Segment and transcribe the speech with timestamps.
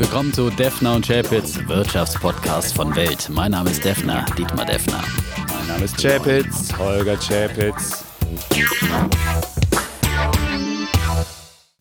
[0.00, 3.28] willkommen zu Defner und Chapitz, Wirtschaftspodcast von Welt.
[3.30, 5.04] Mein Name ist Defner, Dietmar Defner.
[5.36, 8.02] Mein Name ist Chapitz, Holger Chapitz.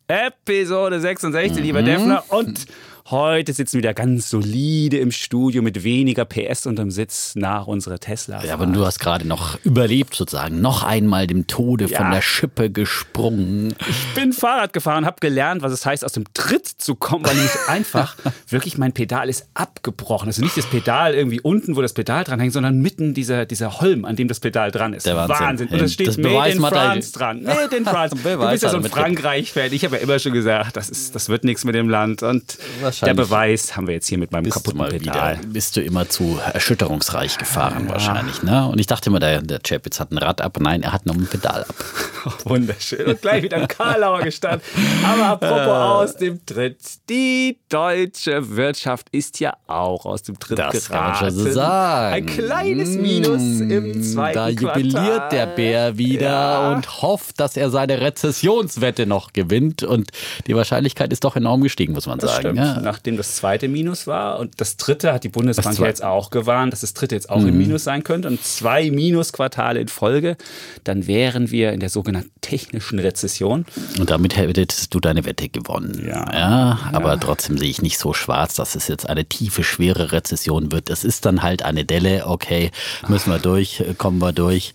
[0.10, 1.64] Episode 66, mhm.
[1.64, 2.26] lieber Defner.
[2.28, 2.66] Und
[3.12, 7.98] Heute sitzen wir wieder ganz solide im Studio mit weniger PS unterm Sitz nach unserer
[7.98, 8.44] Tesla.
[8.46, 11.98] Ja, aber du hast gerade noch überlebt sozusagen, noch einmal dem Tode ja.
[11.98, 13.74] von der Schippe gesprungen.
[13.90, 17.34] Ich bin Fahrrad gefahren, habe gelernt, was es heißt, aus dem Tritt zu kommen, weil
[17.34, 18.16] nämlich einfach
[18.48, 20.28] wirklich mein Pedal ist abgebrochen.
[20.28, 23.82] Also nicht das Pedal irgendwie unten, wo das Pedal dran hängt, sondern mitten dieser, dieser
[23.82, 25.08] Holm, an dem das Pedal dran ist.
[25.08, 25.40] Der Wahnsinn.
[25.40, 25.68] Wahnsinn.
[25.70, 27.42] Und es steht das Made in France dran.
[27.42, 28.16] Made in France.
[28.16, 29.74] du bist ja so ein Frankreich-Fan.
[29.74, 32.22] Ich habe ja immer schon gesagt, das, ist, das wird nichts mit dem Land.
[32.22, 32.60] Und
[33.02, 35.38] der Beweis haben wir jetzt hier mit meinem kaputten Pedal.
[35.40, 37.94] Wieder, bist du immer zu erschütterungsreich gefahren ja.
[37.94, 38.68] wahrscheinlich, ne?
[38.68, 40.58] Und ich dachte immer, der, der Chapitz hat ein Rad ab.
[40.60, 41.76] Nein, er hat noch ein Pedal ab.
[42.46, 43.06] Wunderschön.
[43.06, 44.62] Und gleich wieder ein Karlauer gestanden.
[45.04, 46.80] Aber apropos aus dem Tritt.
[47.10, 51.20] Die deutsche Wirtschaft ist ja auch aus dem Tritt das geraten.
[51.20, 52.16] kann so sagen.
[52.16, 55.30] Ein kleines Minus im zweiten Da jubiliert Quartal.
[55.30, 56.72] der Bär wieder ja.
[56.74, 59.84] und hofft, dass er seine Rezessionswette noch gewinnt.
[59.84, 60.12] Und
[60.48, 62.58] die Wahrscheinlichkeit ist doch enorm gestiegen, muss man das sagen.
[62.58, 62.86] Stimmt.
[62.86, 62.89] Ja.
[62.90, 66.82] Nachdem das zweite Minus war und das dritte hat die Bundesbank jetzt auch gewarnt, dass
[66.82, 67.50] das dritte jetzt auch mhm.
[67.50, 70.38] im Minus sein könnte und zwei Minusquartale in Folge,
[70.86, 73.68] dann wären wir in der sogenannten technischen Rezession.
[74.00, 76.04] Und damit hättest du deine Wette gewonnen.
[76.04, 76.34] Ja.
[76.34, 77.18] ja aber ja.
[77.18, 80.90] trotzdem sehe ich nicht so schwarz, dass es jetzt eine tiefe, schwere Rezession wird.
[80.90, 82.72] Es ist dann halt eine Delle, okay,
[83.08, 84.74] müssen wir durch, kommen wir durch.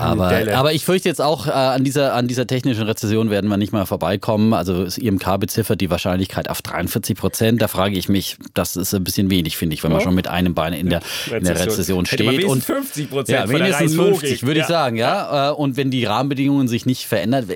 [0.00, 3.56] Aber, aber ich fürchte jetzt auch, äh, an, dieser, an dieser technischen Rezession werden wir
[3.56, 4.54] nicht mal vorbeikommen.
[4.54, 7.62] Also das IMK beziffert die Wahrscheinlichkeit auf 43 Prozent.
[7.62, 10.28] Da frage ich mich, das ist ein bisschen wenig, finde ich, wenn man schon mit
[10.28, 12.44] einem Bein in der, in der Rezession steht.
[12.44, 13.38] und 50 Prozent.
[13.38, 14.96] Ja, mindestens 50, würde ich sagen.
[14.96, 15.50] Ja.
[15.50, 17.48] Äh, und wenn die Rahmenbedingungen sich nicht verändern,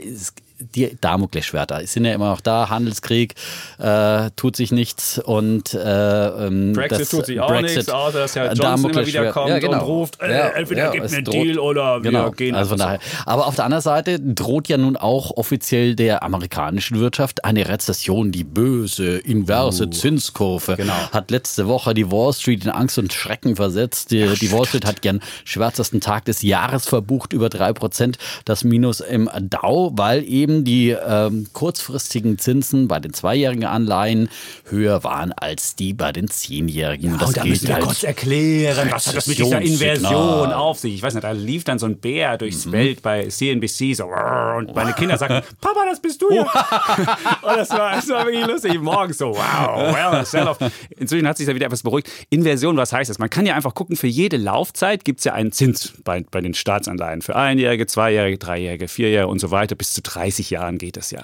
[0.74, 2.70] die Damoklesschwerter sind ja immer noch da.
[2.70, 3.34] Handelskrieg
[3.78, 8.18] äh, tut sich nichts und äh, ähm, Brexit das, tut sich auch Brexit, nichts, außer
[8.18, 9.80] dass Herr Johnson immer wieder kommt ja, genau.
[9.80, 12.30] und ruft, äh, ja, entweder ja, gibt einen droht, Deal oder wir genau.
[12.30, 12.54] gehen.
[12.54, 13.00] Also von daher.
[13.26, 18.32] Aber auf der anderen Seite droht ja nun auch offiziell der amerikanischen Wirtschaft eine Rezession,
[18.32, 20.76] die böse inverse uh, Zinskurve.
[20.76, 20.92] Genau.
[21.12, 24.10] Hat letzte Woche die Wall Street in Angst und Schrecken versetzt.
[24.10, 28.64] Die, die Wall Street hat gern schwärzesten Tag des Jahres verbucht, über drei Prozent das
[28.64, 34.28] Minus im Dow, weil eben eben die ähm, kurzfristigen Zinsen bei den zweijährigen Anleihen
[34.69, 37.12] höher waren als die bei den zehnjährigen.
[37.12, 40.78] Ja, das und da müssen wir kurz erklären, was hat das mit dieser Inversion auf
[40.78, 40.94] sich?
[40.94, 42.72] Ich weiß nicht, da lief dann so ein Bär durchs mhm.
[42.72, 46.42] Welt bei CNBC so und meine Kinder sagten, Papa, das bist du ja.
[47.42, 48.81] und das war, das war wirklich lustig.
[48.81, 50.59] Morgens so, wow, well, sell-off.
[50.97, 52.09] Inzwischen hat sich da wieder etwas beruhigt.
[52.31, 53.19] Inversion, was heißt das?
[53.19, 56.41] Man kann ja einfach gucken, für jede Laufzeit gibt es ja einen Zins bei, bei
[56.41, 57.22] den Staatsanleihen.
[57.22, 61.10] Für Einjährige, Zweijährige, Dreijährige, Vierjährige und so weiter bis zu 30 30 Jahren geht es
[61.10, 61.22] ja.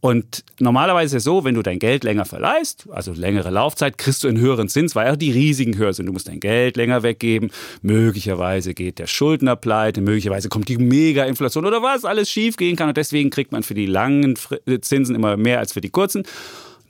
[0.00, 4.22] Und normalerweise ist es so, wenn du dein Geld länger verleihst, also längere Laufzeit, kriegst
[4.22, 6.04] du einen höheren Zins, weil auch die Risiken höher sind.
[6.04, 7.50] Du musst dein Geld länger weggeben.
[7.80, 12.88] Möglicherweise geht der Schuldner pleite, möglicherweise kommt die Mega-Inflation oder was alles schief gehen kann.
[12.88, 14.36] Und deswegen kriegt man für die langen
[14.82, 16.24] Zinsen immer mehr als für die kurzen.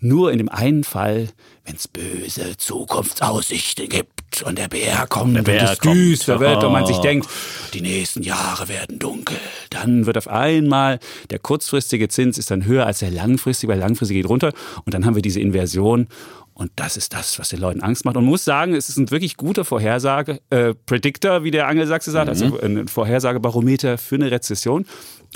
[0.00, 1.28] Nur in dem einen Fall,
[1.64, 6.64] wenn es böse Zukunftsaussichten gibt und der Bär kommt der Bär und es düster wird
[6.64, 7.28] und man sich denkt,
[7.72, 9.36] die nächsten Jahre werden dunkel,
[9.70, 10.98] dann wird auf einmal
[11.30, 14.52] der kurzfristige Zins ist dann höher als der langfristige, weil langfristig geht runter
[14.84, 16.08] und dann haben wir diese Inversion
[16.54, 18.16] und das ist das, was den Leuten Angst macht.
[18.16, 22.12] Und man muss sagen, es ist ein wirklich guter Vorhersage, äh, Predictor, wie der Angelsachse
[22.12, 22.52] sagt, also mhm.
[22.54, 24.86] also ein Vorhersagebarometer für eine Rezession.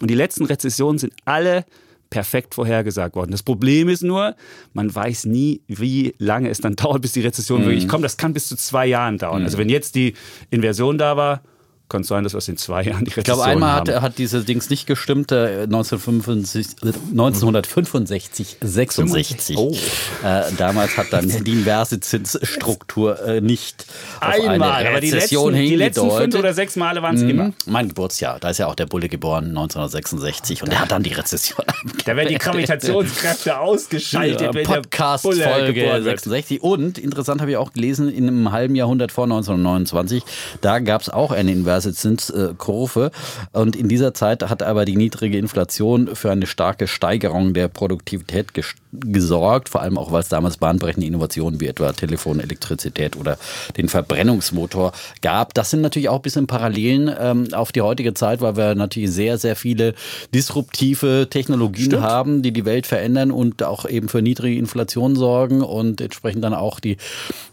[0.00, 1.64] Und die letzten Rezessionen sind alle
[2.10, 3.30] perfekt vorhergesagt worden.
[3.30, 4.34] Das Problem ist nur,
[4.72, 7.66] man weiß nie, wie lange es dann dauert, bis die Rezession mhm.
[7.66, 8.04] wirklich kommt.
[8.04, 9.40] Das kann bis zu zwei Jahren dauern.
[9.40, 9.46] Mhm.
[9.46, 10.14] Also wenn jetzt die
[10.50, 11.42] Inversion da war,
[11.88, 14.02] kann es sein, dass wir es in zwei Jahren die Rezession Ich glaube, einmal hat,
[14.02, 19.56] hat diese Dings nicht gestimmt, 1965, 1965 66.
[19.56, 19.74] Oh.
[20.22, 23.86] Äh, damals hat dann die inverse Zinsstruktur äh, nicht
[24.20, 27.30] einmal, aber die letzten, die letzten fünf oder sechs Male waren es mhm.
[27.30, 27.52] immer.
[27.66, 31.12] Mein Geburtsjahr, da ist ja auch der Bulle geboren, 1966 und der hat dann die
[31.12, 31.64] Rezession
[32.04, 38.28] Da werden die Gravitationskräfte ausgeschaltet, ja, Podcast-Folge 66 und interessant habe ich auch gelesen, in
[38.28, 40.22] einem halben Jahrhundert vor 1929,
[40.60, 43.10] da gab es auch eine inverse inverse Zinskurve.
[43.52, 48.48] Und in dieser Zeit hat aber die niedrige Inflation für eine starke Steigerung der Produktivität
[48.92, 53.38] gesorgt, vor allem auch, weil es damals bahnbrechende Innovationen wie etwa Telefon, Elektrizität oder
[53.76, 55.54] den Verbrennungsmotor gab.
[55.54, 59.10] Das sind natürlich auch ein bisschen Parallelen ähm, auf die heutige Zeit, weil wir natürlich
[59.10, 59.94] sehr, sehr viele
[60.34, 62.02] disruptive Technologien Stimmt.
[62.02, 66.54] haben, die die Welt verändern und auch eben für niedrige Inflation sorgen und entsprechend dann
[66.54, 66.96] auch die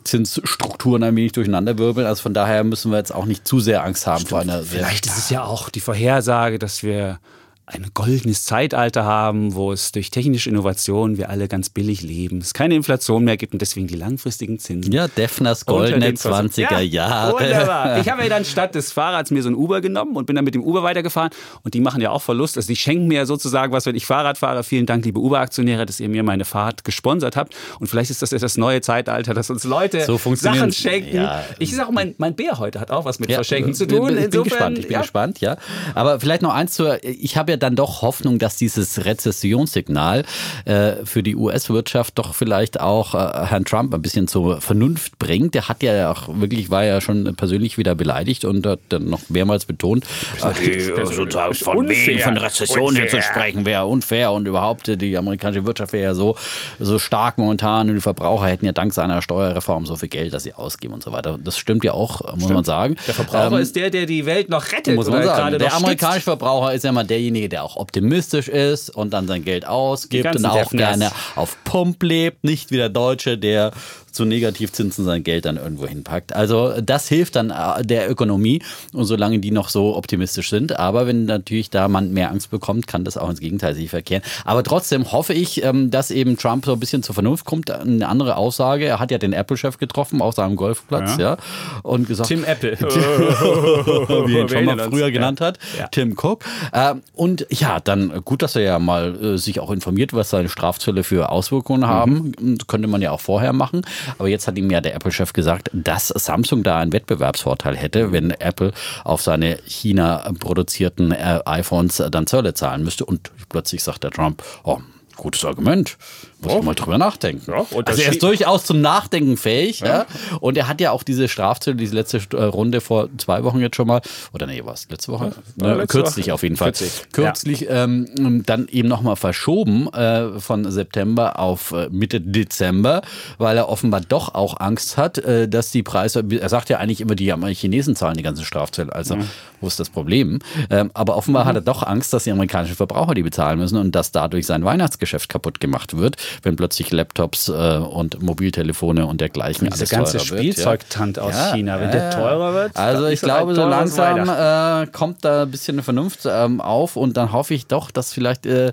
[0.04, 2.08] Zinsstrukturen ein wenig durcheinanderwirbeln.
[2.08, 4.64] Also von daher müssen wir jetzt auch nicht zu sehr Angst haben haben vor einer
[4.64, 7.20] Vielleicht ist es ja auch die Vorhersage, dass wir
[7.68, 12.54] ein goldenes Zeitalter haben, wo es durch technische Innovation wir alle ganz billig leben, es
[12.54, 14.92] keine Inflation mehr gibt und deswegen die langfristigen Zinsen.
[14.92, 17.34] Ja, Defners goldene 20er Jahre.
[17.34, 18.00] Wunderbar.
[18.00, 20.46] Ich habe ja dann statt des Fahrrads mir so ein Uber genommen und bin dann
[20.46, 21.32] mit dem Uber weitergefahren
[21.64, 22.56] und die machen ja auch Verlust.
[22.56, 24.64] Also die schenken mir sozusagen was, wenn ich Fahrrad fahre.
[24.64, 27.56] Vielen Dank, liebe Uber-Aktionäre, dass ihr mir meine Fahrt gesponsert habt.
[27.80, 31.16] Und vielleicht ist das jetzt das neue Zeitalter, dass uns Leute so Sachen schenken.
[31.16, 31.44] Ja.
[31.58, 34.16] Ich sage, mein, mein Bär heute hat auch was mit ja, Verschenken zu tun.
[34.18, 35.02] Ich bin gespannt, ich bin ja.
[35.02, 35.58] gespannt, ja.
[35.96, 40.24] Aber vielleicht noch eins zur, ich habe ja dann doch Hoffnung, dass dieses Rezessionssignal
[40.66, 45.54] äh, für die US-Wirtschaft doch vielleicht auch äh, Herrn Trump ein bisschen zur Vernunft bringt.
[45.54, 49.30] Der hat ja auch wirklich, war ja schon persönlich wieder beleidigt und hat dann noch
[49.30, 50.06] mehrmals betont,
[50.38, 52.20] äh, sozusagen von unfair.
[52.20, 56.36] von Rezession hier zu sprechen wäre unfair und überhaupt die amerikanische Wirtschaft wäre ja so,
[56.80, 60.44] so stark momentan und die Verbraucher hätten ja dank seiner Steuerreform so viel Geld, dass
[60.44, 61.38] sie ausgeben und so weiter.
[61.44, 62.54] Das stimmt ja auch, muss stimmt.
[62.54, 62.96] man sagen.
[63.08, 64.96] Der Verbraucher ähm, ist der, der die Welt noch rettet.
[64.96, 65.58] Muss man sagen.
[65.58, 69.66] Der amerikanische Verbraucher ist ja mal derjenige, der auch optimistisch ist und dann sein Geld
[69.66, 73.72] ausgibt und auch gerne auf Pump lebt, nicht wie der Deutsche, der
[74.16, 76.34] zu Negativzinsen sein Geld dann irgendwo hinpackt.
[76.34, 78.62] Also das hilft dann äh, der Ökonomie
[78.94, 80.80] und solange die noch so optimistisch sind.
[80.80, 84.24] Aber wenn natürlich da man mehr Angst bekommt, kann das auch ins Gegenteil sich verkehren.
[84.46, 87.70] Aber trotzdem hoffe ich, ähm, dass eben Trump so ein bisschen zur Vernunft kommt.
[87.70, 91.38] Eine andere Aussage, er hat ja den Apple-Chef getroffen auf seinem Golfplatz, ja, ja
[91.84, 95.88] und gesagt, Tim Apple, wie er ihn schon mal früher genannt hat, ja.
[95.88, 96.44] Tim Cook.
[96.74, 100.50] Ähm, und ja, dann gut, dass er ja mal äh, sich auch informiert, was seine
[100.50, 102.34] Strafzölle für Auswirkungen haben.
[102.40, 102.58] Mhm.
[102.68, 103.82] Könnte man ja auch vorher machen.
[104.18, 108.32] Aber jetzt hat ihm ja der Apple-Chef gesagt, dass Samsung da einen Wettbewerbsvorteil hätte, wenn
[108.32, 108.72] Apple
[109.04, 113.06] auf seine China produzierten äh, iPhones dann Zölle zahlen müsste.
[113.06, 114.80] Und plötzlich sagt der Trump, oh,
[115.16, 115.98] gutes Argument.
[116.42, 116.62] Muss oh.
[116.62, 117.52] mal drüber nachdenken.
[117.52, 119.80] Ja, also er ist durchaus zum Nachdenken fähig.
[119.80, 119.88] Ja.
[119.88, 120.06] ja.
[120.42, 123.76] Und er hat ja auch diese Strafzölle, diese letzte äh, Runde vor zwei Wochen jetzt
[123.76, 124.02] schon mal,
[124.34, 125.32] oder nee, was, letzte Woche?
[125.56, 126.34] Ne, letzte kürzlich Woche.
[126.34, 126.72] auf jeden Fall.
[126.72, 133.02] Kürzlich, kürzlich ähm, dann eben nochmal verschoben äh, von September auf äh, Mitte Dezember,
[133.38, 137.02] weil er offenbar doch auch Angst hat, äh, dass die Preise, er sagt ja eigentlich
[137.02, 139.18] immer, die Chinesen zahlen die ganzen Strafzölle, also
[139.62, 140.40] wo ist das Problem?
[140.70, 141.48] Ähm, aber offenbar mhm.
[141.50, 144.64] hat er doch Angst, dass die amerikanischen Verbraucher die bezahlen müssen und dass dadurch sein
[144.64, 149.96] Weihnachtsgeschäft kaputt gemacht wird wenn plötzlich Laptops äh, und Mobiltelefone und dergleichen und alles diese
[149.96, 151.24] ganze Spielzeugtant ja.
[151.24, 152.76] aus ja, China, wenn der teurer wird.
[152.76, 157.18] Also ich glaube, so langsam äh, kommt da ein bisschen eine Vernunft ähm, auf und
[157.18, 158.72] dann hoffe ich doch, dass vielleicht äh,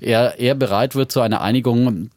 [0.00, 2.10] er, er bereit wird zu einer Einigung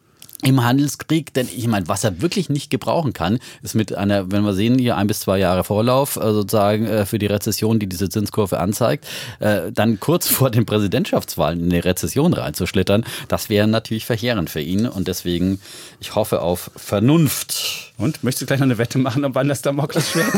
[0.46, 4.44] im Handelskrieg, denn ich meine, was er wirklich nicht gebrauchen kann, ist mit einer, wenn
[4.44, 7.88] wir sehen, hier ein bis zwei Jahre Vorlauf äh, sozusagen äh, für die Rezession, die
[7.88, 9.08] diese Zinskurve anzeigt,
[9.40, 14.62] äh, dann kurz vor den Präsidentschaftswahlen in eine Rezession reinzuschlittern, das wäre natürlich verheerend für
[14.62, 15.60] ihn und deswegen,
[16.00, 17.94] ich hoffe auf Vernunft.
[17.98, 20.34] Und möchtest du gleich noch eine Wette machen, ob wann das Damoklesschwert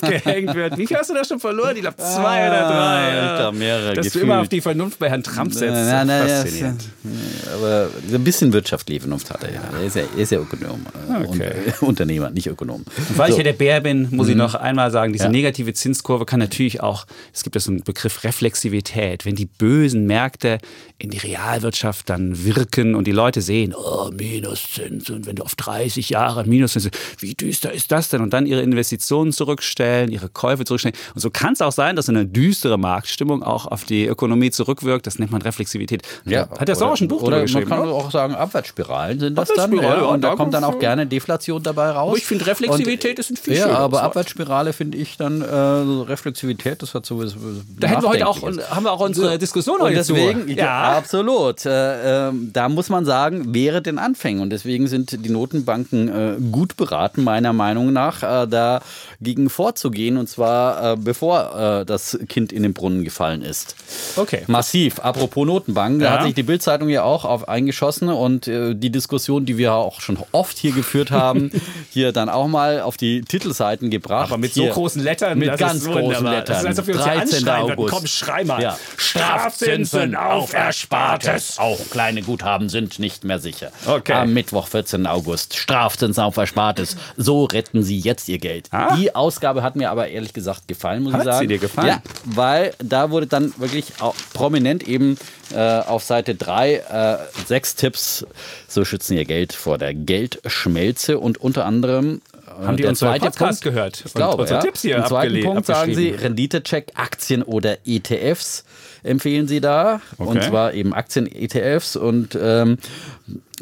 [0.02, 0.76] gehängt wird?
[0.76, 1.74] Wie viel hast du da schon verloren?
[1.74, 2.70] Ich glaube zwei oder drei.
[2.70, 3.52] Ah, ja.
[3.52, 4.24] mehrere Dass gefühlt.
[4.24, 5.72] du immer auf die Vernunft bei Herrn Trump setzt.
[5.72, 6.84] Na, na, faszinierend.
[7.04, 9.62] Ja, aber ein bisschen wirtschaftliche Vernunft hat er ja.
[9.78, 10.84] Er ist ja, er ist ja Ökonom.
[11.08, 11.52] Äh, okay.
[11.80, 12.84] Und, Unternehmer, nicht Ökonom.
[12.84, 13.32] Und weil so.
[13.32, 14.32] ich ja der Bär bin, muss mhm.
[14.32, 15.30] ich noch einmal sagen, diese ja.
[15.30, 20.06] negative Zinskurve kann natürlich auch, es gibt ja so einen Begriff Reflexivität, wenn die bösen
[20.06, 20.58] Märkte
[20.98, 25.54] in die Realwirtschaft dann wirken und die Leute sehen, oh, Minuszins und wenn du auf
[25.54, 28.20] 30 Jahre Minuszins wie düster ist das denn?
[28.20, 30.96] Und dann ihre Investitionen zurückstellen, ihre Käufe zurückstellen.
[31.14, 35.06] Und so kann es auch sein, dass eine düstere Marktstimmung auch auf die Ökonomie zurückwirkt.
[35.06, 36.02] Das nennt man Reflexivität.
[36.24, 37.68] Ja, Hat der Sauer ein Buch oder geschrieben?
[37.68, 37.96] Man kann oder?
[37.96, 39.72] auch sagen, Abwärtsspiralen sind das dann.
[39.72, 42.18] Ja, und da kommt dann auch gerne Deflation dabei raus.
[42.18, 46.82] Ich finde, Reflexivität und, ist ein viel Ja, aber Abwärtsspirale finde ich dann, äh, Reflexivität,
[46.82, 50.48] das hat so Da hätten wir heute auch, haben wir auch unsere Diskussion heute deswegen,
[50.48, 50.54] zu.
[50.54, 51.64] Ja, absolut.
[51.66, 54.42] Äh, äh, da muss man sagen, wäre den Anfängen.
[54.42, 60.16] Und deswegen sind die Notenbanken äh, gut beraten, meiner Meinung nach, äh, dagegen vorzugehen.
[60.16, 63.76] Und zwar äh, bevor äh, das Kind in den Brunnen gefallen ist.
[64.16, 64.42] Okay.
[64.46, 64.98] Massiv.
[65.00, 66.08] Apropos Notenbank, ja.
[66.08, 69.74] da hat sich die Bildzeitung ja auch auf eingeschossen und äh, die Diskussion, die wir
[69.74, 71.50] auch schon oft hier geführt haben,
[71.90, 74.30] hier dann auch mal auf die Titelseiten gebracht.
[74.30, 75.38] Aber mit hier, so großen Lettern.
[75.38, 76.44] Mit ganz großen Lettern.
[76.46, 77.48] Das ist, als ob wir uns 13.
[77.48, 77.94] August.
[77.94, 78.62] Komm, schrei mal.
[78.62, 78.78] Ja.
[78.96, 81.58] Strafzinsen auf Erspartes.
[81.58, 83.70] Auch kleine Guthaben sind nicht mehr sicher.
[83.86, 84.12] Okay.
[84.12, 85.06] Am Mittwoch, 14.
[85.06, 85.56] August.
[85.56, 86.69] Strafzinsen auf Erspartes.
[87.16, 88.68] So retten sie jetzt ihr Geld.
[88.70, 88.96] Ah.
[88.96, 91.36] Die Ausgabe hat mir aber ehrlich gesagt gefallen, muss hat ich sagen.
[91.36, 91.88] Hat sie dir gefallen?
[91.88, 93.86] Ja, weil da wurde dann wirklich
[94.32, 95.16] prominent eben
[95.52, 98.26] äh, auf Seite 3 äh, sechs Tipps,
[98.68, 103.38] so schützen ihr Geld vor der Geldschmelze und unter anderem äh, haben die zweite Podcast
[103.38, 104.02] Punkt, gehört?
[104.04, 104.64] Ich glaube, unsere ja.
[104.64, 108.64] Tipps hier Im zweiten Punkt sagen sie Renditecheck, Aktien oder ETFs.
[109.02, 110.00] empfehlen sie da.
[110.18, 110.30] Okay.
[110.30, 112.78] Und zwar eben Aktien-ETFs und ähm,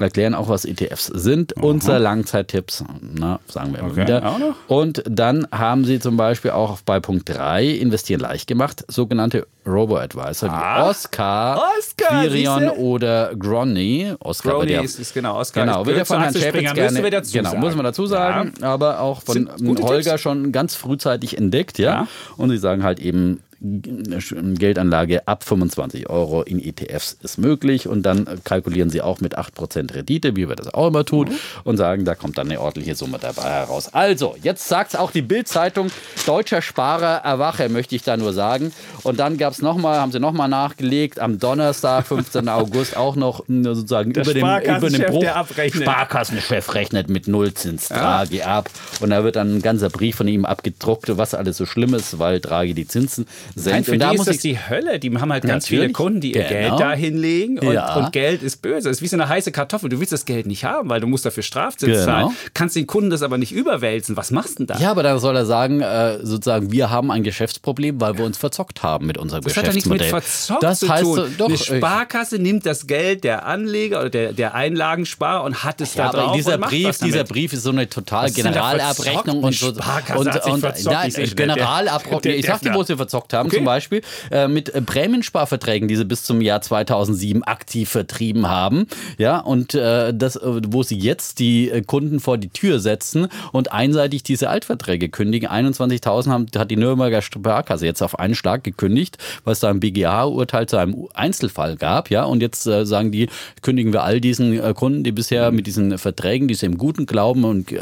[0.02, 1.56] erklären auch, was ETFs sind.
[1.56, 1.66] Aha.
[1.66, 4.02] Unser Langzeittipps, na, sagen wir immer okay.
[4.02, 4.36] wieder.
[4.66, 10.50] Und dann haben sie zum Beispiel auch bei Punkt 3 investieren leicht gemacht, sogenannte Robo-Advisor
[10.50, 10.86] ah.
[10.86, 14.14] wie Oscar, Oscar Virion oder Gronny.
[14.20, 15.66] Oscar Gronny ja, ist, ist, genau Oscar.
[15.66, 18.68] Genau, wird ja von Herrn Schäpitz gerne, genau, muss man dazu sagen, ja.
[18.72, 20.20] aber auch von Holger Tipps.
[20.20, 21.90] schon ganz frühzeitig entdeckt, ja.
[21.90, 22.08] ja.
[22.36, 28.40] Und sie sagen halt eben, Geldanlage ab 25 Euro in ETFs ist möglich und dann
[28.44, 31.38] kalkulieren sie auch mit 8% Rendite, wie wir das auch immer tun, mhm.
[31.64, 33.92] und sagen, da kommt dann eine ordentliche Summe dabei heraus.
[33.92, 35.90] Also, jetzt sagt es auch die Bild-Zeitung,
[36.24, 38.72] deutscher Sparer erwache, möchte ich da nur sagen.
[39.02, 42.48] Und dann gab es nochmal, haben sie nochmal nachgelegt, am Donnerstag, 15.
[42.58, 45.24] August, auch noch sozusagen der über dem, über dem Bruch.
[45.72, 48.58] Sparkassenchef rechnet mit Nullzins Draghi ja.
[48.58, 48.70] ab.
[49.00, 52.18] Und da wird dann ein ganzer Brief von ihm abgedruckt, was alles so schlimm ist,
[52.20, 53.66] weil Draghi die Zinsen senkt.
[53.66, 54.98] Nein, für und da die ist das die Hölle.
[54.98, 56.76] Die haben halt ganz viele Kunden, die ihr genau.
[56.76, 57.96] Geld da hinlegen und, ja.
[57.96, 58.88] und, Geld ist böse.
[58.88, 59.88] Es ist wie so eine heiße Kartoffel.
[59.88, 62.04] Du willst das Geld nicht haben, weil du musst dafür Strafzins genau.
[62.04, 62.36] zahlen.
[62.54, 64.16] Kannst den Kunden das aber nicht überwälzen.
[64.16, 64.78] Was machst du denn da?
[64.78, 68.38] Ja, aber da soll er sagen, äh, sozusagen, wir haben ein Geschäftsproblem, weil wir uns
[68.38, 69.98] verzockt haben mit unserem das Geschäftsmodell.
[69.98, 71.34] Das hat ja nichts mit verzockt das zu heißt, tun.
[71.38, 75.94] Doch, eine Sparkasse nimmt das Geld der Anleger oder der, der Einlagensparer und hat es
[75.94, 76.36] ja, da drauf.
[76.36, 79.72] Dieser Brief, dieser Brief ist so eine total Generalabrechnung und so.
[79.74, 82.34] Sparkasse und, und, und, und Generalabrechnung.
[82.34, 83.56] Ich sag dir, wo sie verzockt haben, okay.
[83.56, 84.02] zum Beispiel.
[84.30, 88.86] Äh, mit äh, Prämiensparverträgen, die sie bis zum Jahr 2007 aktiv vertrieben haben.
[89.18, 93.28] Ja, und äh, das, äh, wo sie jetzt die äh, Kunden vor die Tür setzen
[93.52, 95.48] und einseitig diese Altverträge kündigen.
[95.48, 100.66] 21.000 hat die Nürnberger Sparkasse jetzt auf einen Schlag gekündigt, weil es da ein BGH-Urteil
[100.66, 102.10] zu einem Einzelfall gab.
[102.10, 103.28] Ja, und jetzt äh, sagen die,
[103.62, 107.44] kündigen wir all diesen Kunden, die bisher mit diesen Verträgen, die sie im guten Glauben
[107.44, 107.72] und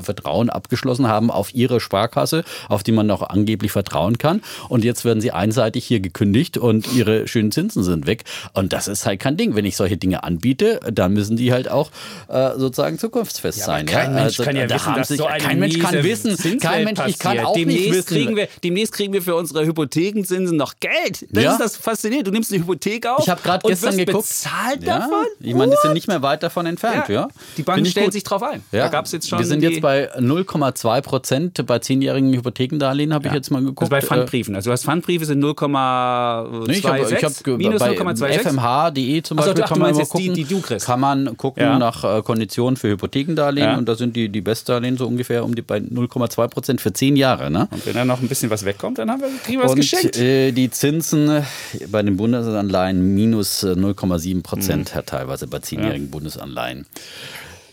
[0.00, 4.42] Vertrauen abgeschlossen haben, auf ihre Sparkasse, auf die man noch angeblich vertrauen kann.
[4.68, 8.24] Und jetzt werden sie einseitig hier gekündigt und ihre schönen Zinsen sind weg.
[8.54, 9.54] Und das ist halt kein Ding.
[9.54, 11.90] Wenn ich solche Dinge anbiete, dann müssen die halt auch
[12.28, 13.86] äh, sozusagen zukunftsfest ja, sein.
[13.86, 14.22] Kein ja?
[14.22, 17.18] Mensch also, kann ja wissen, dass sich, so kein Mensch kann wissen, kein Mensch, ich
[17.18, 18.06] kann auch demnächst nicht wissen.
[18.06, 21.26] Kriegen wir, demnächst kriegen wir für unsere Hypothekenzinsen noch Geld.
[21.30, 21.52] Das ja.
[21.52, 22.26] ist das faszinierend.
[22.26, 24.28] Du nimmst eine Hypothek auf ich habe gerade gestern geguckt.
[24.28, 25.26] bezahlt davon?
[25.40, 27.08] Ich meine, die sind nicht mehr weit davon entfernt.
[27.08, 27.28] Ja.
[27.56, 28.62] Die Banken stellen sich drauf ein.
[28.70, 33.34] Da gab's jetzt schon wir sind jetzt bei 0,2 Prozent bei zehnjährigen Hypothekendarlehen, habe ich
[33.34, 33.82] jetzt mal geguckt.
[33.82, 34.54] Also bei Pfandbriefen.
[34.54, 39.78] Also du hast Pfandbriefe sind 0, Nee, ich habe hab, minus fmh.de zum Beispiel kann
[39.78, 41.78] man gucken, die, die kann man gucken ja.
[41.78, 43.78] nach äh, Konditionen für Hypothekendarlehen ja.
[43.78, 47.16] und da sind die, die Bestdarlehen so ungefähr um die bei 0,2 Prozent für zehn
[47.16, 47.50] Jahre.
[47.50, 47.68] Ne?
[47.70, 50.16] Und wenn da noch ein bisschen was wegkommt, dann haben wir, kriegen wir was geschenkt.
[50.18, 51.44] Äh, die Zinsen
[51.88, 55.06] bei den Bundesanleihen minus 0,7 äh, Prozent mhm.
[55.06, 56.10] teilweise bei zehnjährigen ja.
[56.10, 56.86] Bundesanleihen.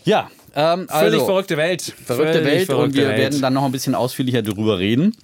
[0.04, 1.82] Ja, ähm, also, völlig verrückte Welt.
[1.82, 3.18] Verrückte völlig Welt verrückte und wir Welt.
[3.18, 5.14] werden dann noch ein bisschen ausführlicher darüber reden.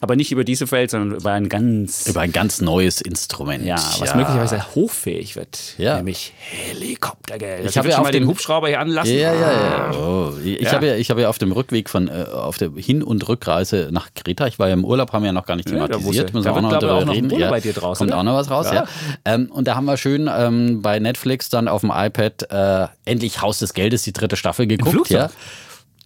[0.00, 2.06] Aber nicht über diese Welt, sondern über ein ganz.
[2.06, 3.64] Über ein ganz neues Instrument.
[3.64, 4.16] Ja, was ja.
[4.16, 5.58] möglicherweise hochfähig wird.
[5.78, 5.96] Ja.
[5.96, 7.68] Nämlich Helikoptergeld.
[7.68, 9.14] Ich habe ja mal den Hubschrauber hier anlassen.
[9.14, 9.90] Ja, ja, ja.
[9.90, 9.96] Ah.
[9.96, 10.32] Oh.
[10.44, 10.72] Ich ja.
[10.72, 14.08] habe ja, hab ja auf dem Rückweg von, äh, auf der Hin- und Rückreise nach
[14.14, 16.32] Kreta, ich war ja im Urlaub, haben wir ja noch gar nicht thematisiert.
[16.34, 17.30] Ja, da, da wird, auch noch reden.
[17.30, 17.50] Ja.
[17.50, 17.98] bei dir draus.
[17.98, 18.20] Kommt oder?
[18.20, 18.84] auch noch was raus, ja.
[19.24, 23.40] Ähm, und da haben wir schön ähm, bei Netflix dann auf dem iPad äh, endlich
[23.40, 25.10] Haus des Geldes, die dritte Staffel geguckt.
[25.10, 25.30] Ja.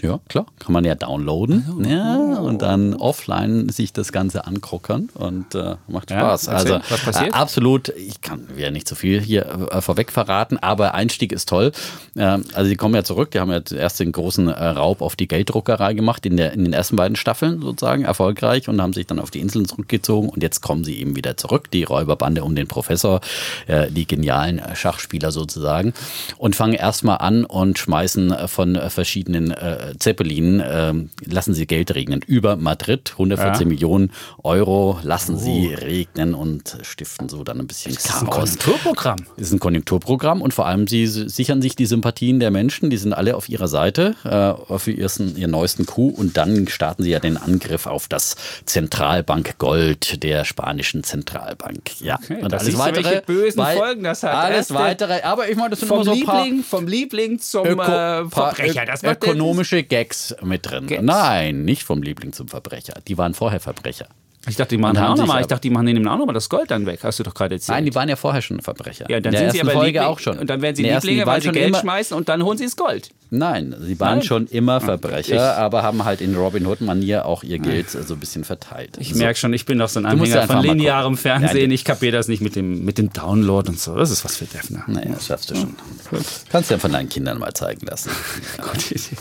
[0.03, 0.47] Ja, klar.
[0.59, 1.85] Kann man ja downloaden.
[1.87, 6.47] Ja, und dann offline sich das Ganze angucken und äh, macht Spaß.
[6.47, 7.29] Ja, also was passiert?
[7.29, 11.49] Äh, absolut, ich kann ja nicht so viel hier äh, vorweg verraten, aber Einstieg ist
[11.49, 11.73] toll.
[12.17, 15.17] Äh, also die kommen ja zurück, die haben ja erst den großen äh, Raub auf
[15.17, 19.07] die Gelddruckerei gemacht, in, der, in den ersten beiden Staffeln sozusagen erfolgreich und haben sich
[19.07, 22.55] dann auf die Inseln zurückgezogen und jetzt kommen sie eben wieder zurück, die Räuberbande um
[22.55, 23.21] den Professor,
[23.67, 25.93] äh, die genialen Schachspieler sozusagen
[26.39, 29.55] und fangen erstmal an und schmeißen von verschiedenen
[29.99, 30.93] Zeppelin äh,
[31.25, 33.13] lassen sie Geld regnen über Madrid.
[33.13, 33.69] 114 ja.
[33.69, 35.39] Millionen Euro lassen oh.
[35.39, 38.17] sie regnen und stiften so dann ein bisschen das Chaos.
[38.17, 39.19] Ist ein Konjunkturprogramm.
[39.37, 42.91] Das ist ein Konjunkturprogramm und vor allem sie sichern sich die Sympathien der Menschen.
[42.91, 47.03] Die sind alle auf ihrer Seite äh, für ihren, ihren neuesten Coup und dann starten
[47.03, 52.01] sie ja den Angriff auf das Zentralbankgold der spanischen Zentralbank.
[52.01, 53.05] Ja, okay, und alles weitere.
[53.05, 54.35] Welche bösen Folgen das hat.
[54.35, 55.23] Alles weitere.
[55.23, 58.85] Aber ich meine, das sind vom nur so Liebling, vom Liebling zum Öko, äh, Verbrecher.
[58.87, 60.87] Das ökonomische Gags mit drin.
[60.87, 61.03] Gags.
[61.03, 62.95] Nein, nicht vom Liebling zum Verbrecher.
[63.07, 64.09] Die waren vorher Verbrecher.
[64.49, 65.43] Ich dachte, die machen auch nochmal.
[65.43, 67.01] Ich dachte, die machen denen auch nochmal das Gold dann weg.
[67.03, 67.77] Hast du doch gerade erzählt.
[67.77, 69.05] Nein, die waren ja vorher schon Verbrecher.
[69.11, 70.39] Ja, dann sind sie aber Folge auch schon.
[70.39, 73.11] Und dann werden sie Lieblinge, weil sie Geld schmeißen und dann holen sie das Gold.
[73.29, 74.23] Nein, sie waren Nein.
[74.27, 78.15] schon immer ah, Verbrecher, ich, aber haben halt in Robin Hood-Manier auch ihr Geld so
[78.15, 78.97] ein bisschen verteilt.
[78.99, 79.19] Ich so.
[79.19, 81.71] merke schon, ich bin doch so ein Anhänger von linearem Fernsehen.
[81.71, 83.95] Ja, ich kapiere das nicht mit dem, mit dem Download und so.
[83.95, 84.85] Das ist was für Defner.
[84.89, 85.77] Naja, das schaffst du schon.
[86.11, 86.25] Gut.
[86.51, 88.11] Kannst du ja von deinen Kindern mal zeigen lassen.
[88.73, 89.01] Gute Idee.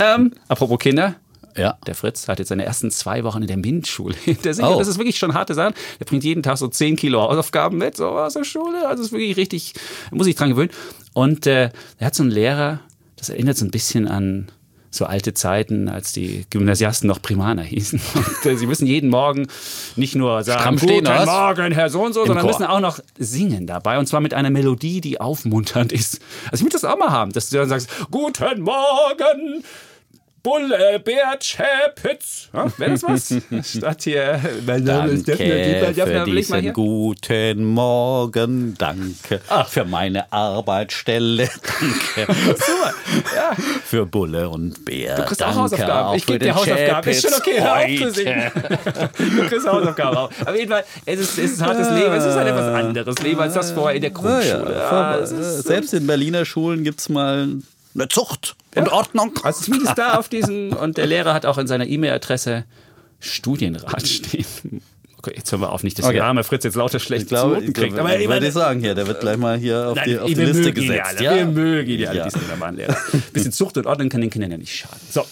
[0.00, 1.16] Ähm, apropos Kinder.
[1.56, 1.78] Ja.
[1.86, 4.64] Der Fritz hat jetzt seine ersten zwei Wochen in der MINT-Schule hinter sich.
[4.64, 4.78] Oh.
[4.78, 5.74] Das ist wirklich schon harte Sache.
[6.00, 8.86] Der bringt jeden Tag so 10 Kilo Hausaufgaben mit, so aus der Schule.
[8.86, 9.74] Also das ist wirklich richtig,
[10.10, 10.70] muss ich dran gewöhnen.
[11.12, 12.80] Und äh, er hat so einen Lehrer,
[13.16, 14.50] das erinnert so ein bisschen an
[14.94, 18.00] so alte Zeiten, als die Gymnasiasten noch Primaner hießen.
[18.14, 19.48] Und, äh, sie müssen jeden Morgen
[19.96, 22.52] nicht nur sagen, guten Morgen, Herr so und so, sondern Chor.
[22.52, 23.98] müssen auch noch singen dabei.
[23.98, 26.20] Und zwar mit einer Melodie, die aufmunternd ist.
[26.50, 29.64] Also ich will das auch mal haben, dass du dann sagst, guten Morgen,
[30.42, 32.48] Bulle, Bär, Chapitz.
[32.52, 33.34] Ja, Wäre das was?
[33.78, 36.72] Statt hier, mein Name ist Defner, Defner, will ich mal hier?
[36.72, 39.68] Guten Morgen, danke Ach.
[39.68, 42.32] für meine Arbeitsstelle, danke.
[42.54, 42.92] Super,
[43.36, 43.52] ja.
[43.84, 46.08] Für Bulle und Bär, Du kriegst danke auch Hausaufgaben.
[46.08, 47.10] Auch ich gebe dir Hausaufgaben.
[47.10, 48.50] Ist schon okay, hör auf zu singen.
[49.42, 50.30] Du kriegst Hausaufgaben auch.
[50.44, 52.12] Auf jeden Fall, es ist, es ist ein hartes Leben.
[52.14, 54.72] Es ist halt etwas anderes Leben als das vorher in der Grundschule.
[54.72, 55.26] Ja, ja.
[55.26, 57.48] Selbst in Berliner Schulen gibt es mal
[57.94, 58.92] eine Zucht und ja.
[58.92, 59.38] Ordnung.
[59.42, 60.72] Also zumindest da auf diesen.
[60.72, 62.64] Und der Lehrer hat auch in seiner E-Mail-Adresse
[63.20, 64.82] Studienrat stehen.
[65.18, 66.16] Okay, jetzt hören wir auf, nicht, dass okay.
[66.16, 67.96] der arme Fritz jetzt lauter schlecht zu Noten kriegt.
[67.96, 70.34] Aber ich würde sagen, hier, der wird gleich mal hier auf Nein, die, auf die
[70.34, 71.20] Liste gesetzt.
[71.20, 71.36] Ja?
[71.36, 72.24] Wir mögen ja, alle, ja.
[72.24, 72.96] diesen wunderbaren Lehrer.
[73.12, 74.98] Ein bisschen Zucht und Ordnung kann den Kindern ja nicht schaden.
[75.08, 75.24] So.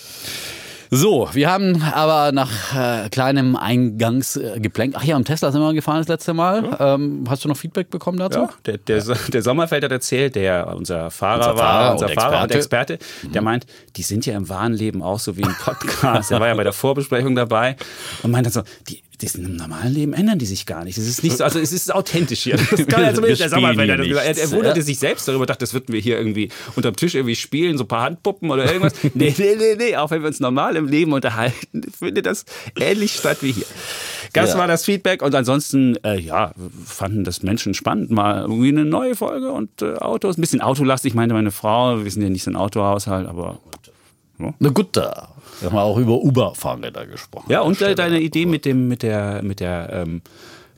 [0.93, 4.95] So, wir haben aber nach äh, kleinem Eingangsgeplänk.
[4.97, 6.65] Ach ja, am Tesla sind wir gefahren das letzte Mal.
[6.65, 6.95] Ja.
[6.95, 8.41] Ähm, hast du noch Feedback bekommen dazu?
[8.41, 9.15] Ja, der, der, ja.
[9.33, 13.33] der Sommerfeld hat erzählt, der unser Fahrer unser war, unser Fahrer und Experte, mhm.
[13.33, 16.33] der meint, die sind ja im wahren Leben auch so wie im Podcast.
[16.33, 17.77] er war ja bei der Vorbesprechung dabei
[18.25, 20.99] und meint dann so, die, das im normalen Leben ändern die sich gar nicht.
[20.99, 22.59] Es ist nicht so, also es ist authentisch hier.
[22.71, 23.99] Das kann ja zumindest der Sommerfelder.
[23.99, 24.85] Er, er wunderte ja.
[24.85, 27.89] sich selbst darüber, dachte, das würden wir hier irgendwie unterm Tisch irgendwie spielen, so ein
[27.89, 28.95] paar Handpuppen oder irgendwas.
[29.15, 29.97] nee, nee, nee, nee.
[29.97, 32.45] Auch wenn wir uns normal im Leben unterhalten, findet das
[32.79, 33.67] ähnlich statt wie hier.
[34.33, 34.59] Das ja.
[34.59, 36.53] war das Feedback und ansonsten, äh, ja,
[36.85, 38.11] fanden das Menschen spannend.
[38.11, 40.39] Mal irgendwie eine neue Folge und äh, Autos.
[40.39, 42.03] Ein bisschen autolastig, meinte meine Frau.
[42.03, 43.59] Wir sind ja nicht so ein Autohaushalt, aber.
[44.39, 44.55] Ja.
[44.59, 45.35] Na gut, da.
[45.61, 47.51] Wir haben auch über Uber-Fahrräder gesprochen.
[47.51, 50.23] Ja, und äh, deine Idee mit, dem, mit der, mit der ähm,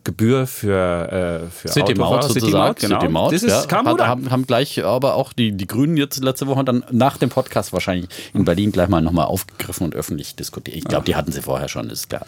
[0.05, 2.41] Gebühr für, äh, für City Maut sozusagen.
[2.41, 3.01] City Maut, genau.
[3.01, 5.97] City Maut, das ist, ja, kam hat, haben, haben gleich aber auch die, die Grünen
[5.97, 9.95] jetzt letzte Woche dann nach dem Podcast wahrscheinlich in Berlin gleich mal nochmal aufgegriffen und
[9.95, 10.77] öffentlich diskutiert.
[10.77, 12.27] Ich glaube, die hatten sie vorher schon, ist klar.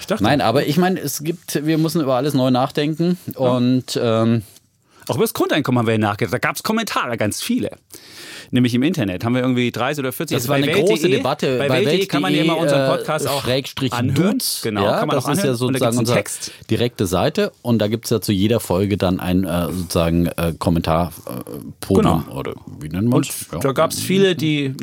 [0.00, 4.00] Ich dachte, Nein, aber ich meine, es gibt, wir müssen über alles neu nachdenken und
[4.02, 4.42] ähm,
[5.08, 6.32] auch über das Grundeinkommen haben wir nachgedacht.
[6.32, 7.70] Da gab es Kommentare, ganz viele
[8.50, 9.24] nämlich im Internet.
[9.24, 10.36] Haben wir irgendwie 30 oder 40.
[10.36, 10.86] Das war eine Welt.
[10.86, 11.58] große Debatte.
[11.58, 14.32] Bei, bei Welt.de kann man ja immer unseren äh, Podcast auch Schrägstrich anhören.
[14.32, 14.60] Dudes.
[14.62, 16.52] Genau, ja, kann man das auch ist ja sozusagen unsere Text.
[16.70, 20.54] direkte Seite und da gibt es ja zu jeder Folge dann ein äh, sozusagen äh,
[20.58, 22.38] Kommentarpodium genau.
[22.38, 23.46] oder wie nennt man es?
[23.52, 23.58] Ja.
[23.58, 24.74] Da gab es viele, die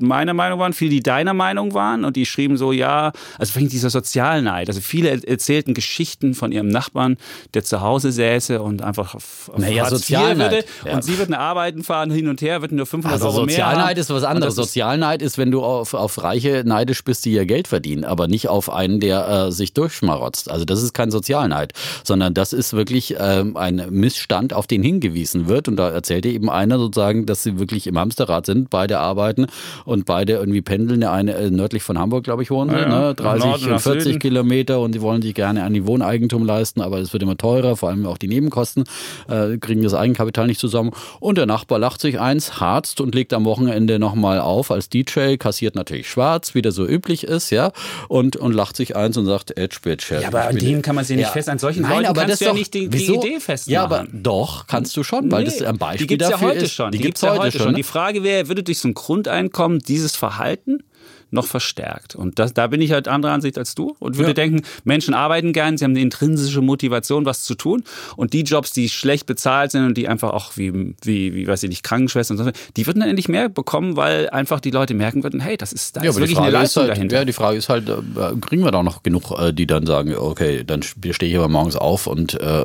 [0.00, 3.72] meiner Meinung waren, viele, die deiner Meinung waren und die schrieben so, ja, also vielleicht
[3.72, 4.68] dieser Sozialneid.
[4.68, 7.16] Also viele erzählten Geschichten von ihrem Nachbarn,
[7.54, 10.94] der zu Hause säße und einfach auf, auf naja, Hartz würde ja.
[10.94, 13.98] und sie würden arbeiten fahren hin und her, würden nur 500 also Euro mehr Sozialneid
[13.98, 14.54] ist was anderes.
[14.54, 18.48] Sozialneid ist, wenn du auf, auf Reiche neidisch bist, die ihr Geld verdienen, aber nicht
[18.48, 20.50] auf einen, der äh, sich durchschmarotzt.
[20.50, 21.72] Also das ist kein Sozialneid,
[22.04, 26.50] sondern das ist wirklich ähm, ein Missstand, auf den hingewiesen wird und da erzählte eben
[26.50, 29.46] einer sozusagen, dass sie wirklich im Hamsterrad sind, beide arbeiten
[29.90, 31.00] und beide irgendwie pendeln.
[31.00, 33.14] Der eine äh, nördlich von Hamburg, glaube ich, wohnen sie, ja, ne?
[33.14, 34.18] 30 und 40 Süden.
[34.20, 37.76] Kilometer und die wollen sich gerne an die Wohneigentum leisten, aber es wird immer teurer,
[37.76, 38.84] vor allem auch die Nebenkosten,
[39.28, 40.92] äh, kriegen das Eigenkapital nicht zusammen.
[41.18, 45.34] Und der Nachbar lacht sich eins, harzt und legt am Wochenende nochmal auf als DJ,
[45.36, 47.72] kassiert natürlich schwarz, wie das so üblich ist, ja,
[48.06, 50.12] und, und lacht sich eins und sagt, Edge, Bitch.
[50.12, 52.20] Ja, aber an denen kann man sich ja nicht fest, an solchen Nein, Leuten aber
[52.20, 53.72] kannst das du ja nicht die, die Idee festmachen.
[53.72, 56.54] Ja, aber doch, kannst du schon, weil nee, das ein Beispiel die gibt's dafür ja
[56.54, 56.72] heute ist.
[56.72, 56.92] Schon.
[56.92, 57.66] Die, die gibt es ja heute schon.
[57.66, 57.74] schon.
[57.74, 60.82] Die Frage wäre, würde durch so ein Grundeinkommen dieses Verhalten
[61.30, 62.14] noch verstärkt.
[62.14, 64.34] Und das, da bin ich halt anderer Ansicht als du und würde ja.
[64.34, 67.84] denken, Menschen arbeiten gern, sie haben eine intrinsische Motivation, was zu tun.
[68.16, 71.62] Und die Jobs, die schlecht bezahlt sind und die einfach auch wie, wie, wie weiß
[71.62, 74.94] ich nicht, Krankenschwestern und so, die würden dann endlich mehr bekommen, weil einfach die Leute
[74.94, 77.16] merken würden, hey, das ist, da ja, ist wirklich eine Leistung halt, dahinter.
[77.16, 77.94] Ja, die Frage ist halt, äh,
[78.40, 81.76] kriegen wir da noch genug, äh, die dann sagen, okay, dann stehe ich aber morgens
[81.76, 82.64] auf und äh,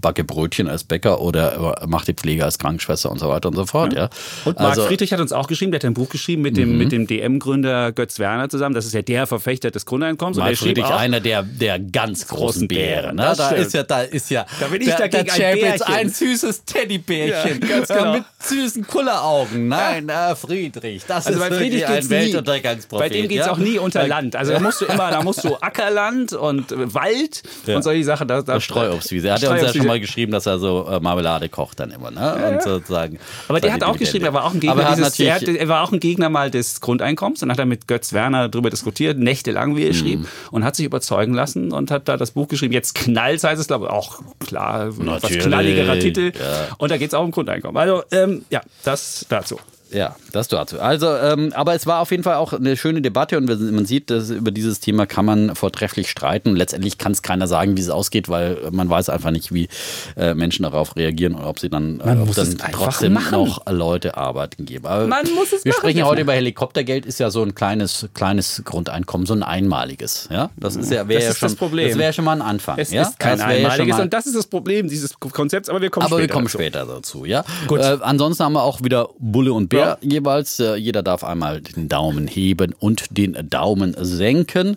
[0.00, 3.56] backe Brötchen als Bäcker oder äh, mache die Pflege als Krankenschwester und so weiter und
[3.56, 3.92] so fort.
[3.92, 4.02] Ja.
[4.02, 4.10] ja.
[4.44, 6.72] Und Marc also, Friedrich hat uns auch geschrieben, der hat ein Buch geschrieben mit dem,
[6.72, 6.78] mhm.
[6.78, 8.74] mit dem DM-Gründer Götz Werner zusammen.
[8.74, 10.38] Das ist ja der Verfechter des Grundeinkommens.
[10.38, 13.16] Mal Friedrich, einer der, der ganz großen Bären.
[13.16, 13.34] Ne?
[13.36, 16.64] Da ist ja, da ist ja, da bin ich der, dagegen der ein, ein süßes
[16.64, 18.14] Teddybärchen ja, ganz genau.
[18.14, 19.68] mit süßen Kulleraugen.
[19.68, 20.32] Nein, ja.
[20.32, 23.08] äh, Friedrich, das also ist bei Friedrich ein Weltuntergangsprophet.
[23.08, 23.52] Bei dem geht es ja?
[23.52, 24.36] auch nie unter Land.
[24.36, 28.28] Also da musst du immer, da musst du Ackerland und Wald und solche Sachen.
[28.28, 29.28] Da, da Streuobstwiese.
[29.28, 31.90] Er hat ja uns ja schon mal geschrieben, dass er so äh, Marmelade kocht dann
[31.90, 32.10] immer.
[32.10, 32.52] Ne?
[32.52, 33.18] Und sozusagen.
[33.48, 34.94] Aber der hat auch geschrieben, er war auch ein Gegner.
[34.96, 37.88] Dieses, er, hat, er war auch ein Gegner mal des Grundeinkommens und hat er mit
[37.88, 39.94] Götz Werner darüber diskutiert, nächtelang, wie er mhm.
[39.94, 42.72] schrieb, und hat sich überzeugen lassen und hat da das Buch geschrieben.
[42.72, 46.32] Jetzt Knalls heißt es, glaube ich, auch klar, Natürlich, was knalligerer Titel.
[46.38, 46.68] Ja.
[46.78, 47.76] Und da geht es auch um Grundeinkommen.
[47.76, 49.58] Also, ähm, ja, das dazu.
[49.92, 50.80] Ja, das dazu.
[50.80, 54.10] Also, ähm, aber es war auf jeden Fall auch eine schöne Debatte und man sieht,
[54.10, 56.56] dass über dieses Thema kann man vortrefflich streiten.
[56.56, 59.68] Letztendlich kann es keiner sagen, wie es ausgeht, weil man weiß einfach nicht, wie
[60.16, 63.32] äh, Menschen darauf reagieren und ob sie dann, äh, ob dann trotzdem machen.
[63.32, 64.86] noch Leute arbeiten geben.
[64.86, 68.08] Aber man muss es wir sprechen ja heute über Helikoptergeld, ist ja so ein kleines,
[68.14, 70.28] kleines Grundeinkommen, so ein einmaliges.
[70.30, 71.88] Ja, das ist ja, wäre ja schon, das Problem.
[71.88, 72.78] Das wäre schon mal ein Anfang.
[72.78, 73.02] Es ja?
[73.02, 76.28] ist kein einmaliges und das ist das Problem dieses Konzepts, aber wir kommen aber später
[76.28, 76.58] wir kommen dazu.
[76.58, 77.24] später dazu.
[77.26, 77.80] Ja, Gut.
[77.80, 79.98] Äh, ansonsten haben wir auch wieder Bulle und Bär ja.
[80.00, 80.60] jeweils.
[80.60, 84.76] Äh, jeder darf einmal den Daumen heben und den Daumen senken.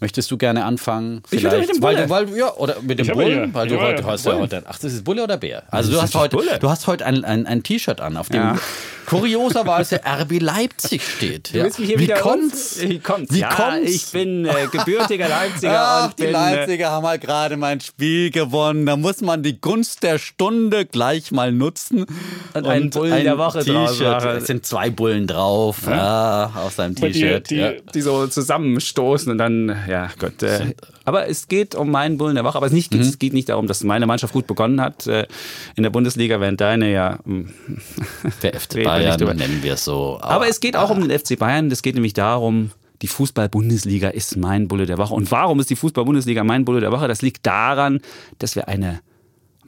[0.00, 1.22] Möchtest du gerne anfangen?
[1.28, 2.08] Vielleicht, ich mit dem Bulle.
[2.08, 4.62] Weil du, weil, ja, oder mit dem Bullen, weil du ja, heute hast ja heute.
[4.66, 5.64] Ach, das ist Bulle oder Bär?
[5.70, 8.58] Also du hast, heute, du hast heute ein, ein, ein T-Shirt an, auf dem ja.
[9.04, 11.52] kurioserweise RB Leipzig steht.
[11.52, 11.66] Ja.
[11.76, 12.80] Wie kommt's?
[12.80, 13.34] Wie kommt's?
[13.34, 13.90] Wie ja, kommt's?
[13.90, 15.78] Ich bin äh, gebürtiger Leipziger.
[15.78, 18.86] Ach, und die bin, äh, Leipziger haben halt gerade mein Spiel gewonnen.
[18.86, 22.06] Da muss man die Gunst der Stunde gleich mal nutzen.
[22.54, 24.00] Und, und einen Bullen ein der Woche drauf.
[24.24, 27.50] Es sind zwei Bullen drauf ja, auf seinem T-Shirt.
[27.50, 30.42] Die, die, die, so zusammenstoßen und dann ja, Gott.
[30.42, 30.74] Äh,
[31.04, 32.56] aber es geht um meinen Bullen der Woche.
[32.56, 33.00] Aber es, nicht, mhm.
[33.00, 35.26] es geht nicht darum, dass meine Mannschaft gut begonnen hat äh,
[35.74, 37.18] in der Bundesliga, während deine ja.
[37.24, 37.50] Hm,
[38.42, 40.18] der FC Bayern nennen wir es so.
[40.20, 41.70] Aber, aber, es geht auch um den FC Bayern.
[41.70, 42.70] Es geht nämlich darum,
[43.02, 45.14] die Fußball-Bundesliga ist mein Bulle der Woche.
[45.14, 47.08] Und warum ist die Fußball-Bundesliga mein Bulle der Woche?
[47.08, 48.00] Das liegt daran,
[48.38, 49.00] dass wir eine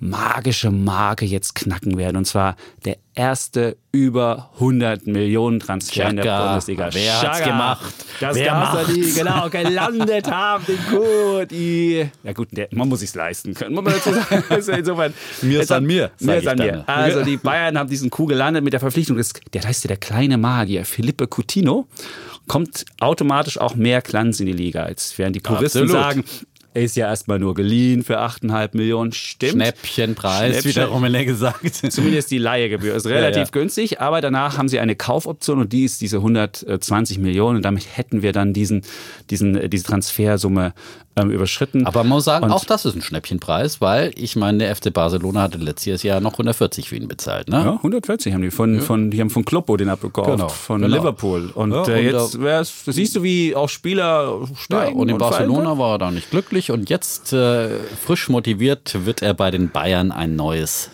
[0.02, 2.16] magische Marke jetzt knacken werden.
[2.16, 6.88] Und zwar der erste über 100 Millionen Transfer in der Bundesliga.
[6.92, 7.94] Wer Chaka, hat's gemacht?
[8.18, 8.96] Das Wer macht?
[8.96, 11.48] die genau gelandet haben, den.
[11.48, 13.74] Die, ja gut, der, man muss sich's leisten können.
[13.74, 14.44] Muss man dazu sagen.
[14.52, 16.10] Also insofern, mir ist an mir.
[16.18, 16.88] Mir ist an mir.
[16.88, 19.96] Also die Bayern haben diesen Coup gelandet mit der Verpflichtung des, der heißt ja der
[19.98, 21.86] kleine Magier, Felipe Coutinho
[22.48, 26.02] kommt automatisch auch mehr Glanz in die Liga, als während die Puristen Absolut.
[26.02, 26.24] sagen,
[26.74, 29.12] er ist ja erstmal nur geliehen für 8,5 Millionen.
[29.12, 29.52] Stimmt.
[29.52, 30.70] Schnäppchenpreis, Schnäppchen.
[30.70, 31.74] wie der Romelet gesagt.
[31.92, 33.50] Zumindest die Leihegebühr ist relativ ja, ja.
[33.50, 37.86] günstig, aber danach haben sie eine Kaufoption und die ist diese 120 Millionen und damit
[37.96, 38.82] hätten wir dann diesen,
[39.30, 40.72] diesen, diese Transfersumme
[41.16, 41.86] ähm, überschritten.
[41.86, 44.92] Aber man muss sagen, und auch das ist ein Schnäppchenpreis, weil ich meine, der FC
[44.92, 47.48] Barcelona hatte letztes Jahr noch 140 für ihn bezahlt.
[47.48, 47.56] Ne?
[47.56, 48.80] Ja, 140 haben die von, ja.
[48.80, 50.96] von, die haben von Kloppo den abgekauft, genau, von genau.
[50.96, 51.50] Liverpool.
[51.54, 54.96] Und, ja, äh, jetzt wär's, siehst du, wie auch Spieler steigen.
[54.96, 57.68] Ja, und in und Barcelona war er da nicht glücklich und jetzt äh,
[58.04, 60.90] frisch motiviert wird er bei den Bayern ein neues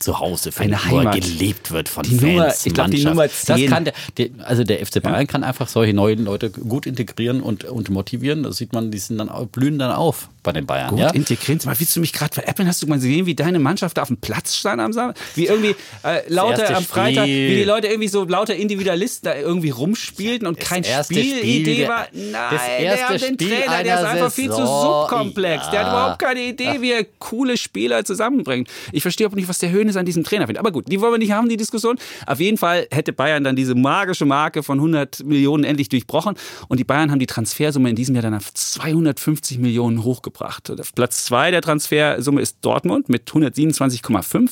[0.00, 1.16] Zuhause finden, eine Heimat.
[1.16, 3.56] wo gelebt wird von die Fans, Nummer, ich glaube, die Nummer 10.
[3.56, 5.24] Das kann der, der, also der FC Bayern ja.
[5.26, 8.42] kann einfach solche neuen Leute gut integrieren und, und motivieren.
[8.42, 10.90] Das sieht man, die sind dann blühen dann auf bei den Bayern.
[10.90, 11.10] Gut ja?
[11.10, 11.60] integrieren.
[11.64, 12.66] Mal, willst du mich gerade veräppeln?
[12.66, 15.22] Hast du mal gesehen, wie deine Mannschaft da auf dem Platz stand am Samstag?
[15.34, 17.50] Wie irgendwie äh, lauter am Freitag, Spiel.
[17.50, 21.88] wie die Leute irgendwie so lauter Individualisten da irgendwie rumspielten und das kein Spielidee Spiel,
[21.88, 22.06] war.
[22.12, 25.64] Nein, das erste der hat den Trainer, der ist einfach viel zu subkomplex.
[25.66, 25.70] Ja.
[25.70, 28.68] Der hat überhaupt keine Idee, wie er coole Spieler zusammenbringt.
[28.92, 30.60] Ich verstehe auch nicht, was der Höhnes an diesem Trainer findet.
[30.60, 31.98] Aber gut, die wollen wir nicht haben, die Diskussion.
[32.26, 36.36] Auf jeden Fall hätte Bayern dann diese magische Marke von 100 Millionen endlich durchbrochen.
[36.68, 40.72] Und die Bayern haben die Transfersumme in diesem Jahr dann auf 250 Millionen hochgebracht.
[40.94, 44.50] Platz zwei der Transfersumme ist Dortmund mit 127,5.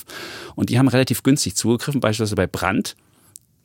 [0.54, 2.96] Und die haben relativ günstig zugegriffen, beispielsweise bei Brandt.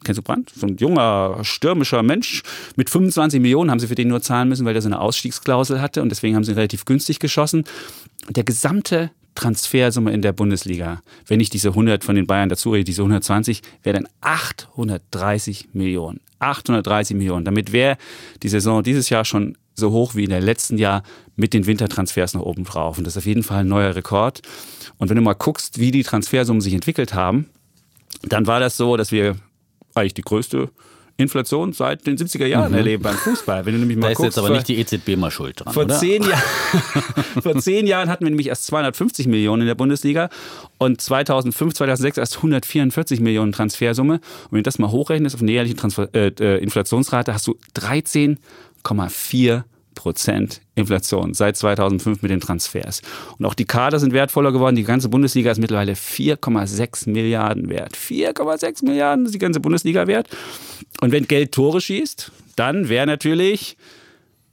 [0.04, 0.52] Kennst du Brandt?
[0.54, 2.44] So ein junger, stürmischer Mensch.
[2.76, 5.82] Mit 25 Millionen haben sie für den nur zahlen müssen, weil der so eine Ausstiegsklausel
[5.82, 6.02] hatte.
[6.02, 7.64] Und deswegen haben sie relativ günstig geschossen.
[8.30, 12.84] Der gesamte Transfersumme in der Bundesliga, wenn ich diese 100 von den Bayern dazu rede,
[12.84, 16.20] diese 120, wäre dann 830 Millionen.
[16.40, 17.46] 830 Millionen.
[17.46, 17.98] Damit wäre
[18.44, 21.04] die Saison dieses Jahr schon so hoch wie in der letzten Jahr
[21.36, 22.98] mit den Wintertransfers nach oben drauf.
[22.98, 24.42] Und das ist auf jeden Fall ein neuer Rekord.
[24.98, 27.50] Und wenn du mal guckst, wie die Transfersummen sich entwickelt haben,
[28.22, 29.36] dann war das so, dass wir
[29.96, 30.70] eigentlich die größte
[31.24, 32.78] Inflation seit den 70er Jahren mhm.
[32.78, 33.66] erleben beim Fußball.
[33.66, 35.74] Wenn du nämlich mal da ist guckst, jetzt aber nicht die EZB mal schuld dran,
[35.74, 35.98] vor, oder?
[35.98, 36.42] Zehn Jahr,
[37.42, 40.30] vor zehn Jahren hatten wir nämlich erst 250 Millionen in der Bundesliga
[40.78, 44.14] und 2005, 2006 erst 144 Millionen Transfersumme.
[44.14, 47.58] Und wenn du das mal hochrechnest auf eine jährliche Transfer äh, äh Inflationsrate, hast du
[47.76, 49.64] 13,4
[49.96, 53.02] Prozent Inflation seit 2005 mit den Transfers.
[53.38, 54.76] Und auch die Kader sind wertvoller geworden.
[54.76, 57.96] Die ganze Bundesliga ist mittlerweile 4,6 Milliarden wert.
[57.96, 60.28] 4,6 Milliarden ist die ganze Bundesliga wert.
[61.02, 63.78] Und wenn Geld Tore schießt, dann wäre natürlich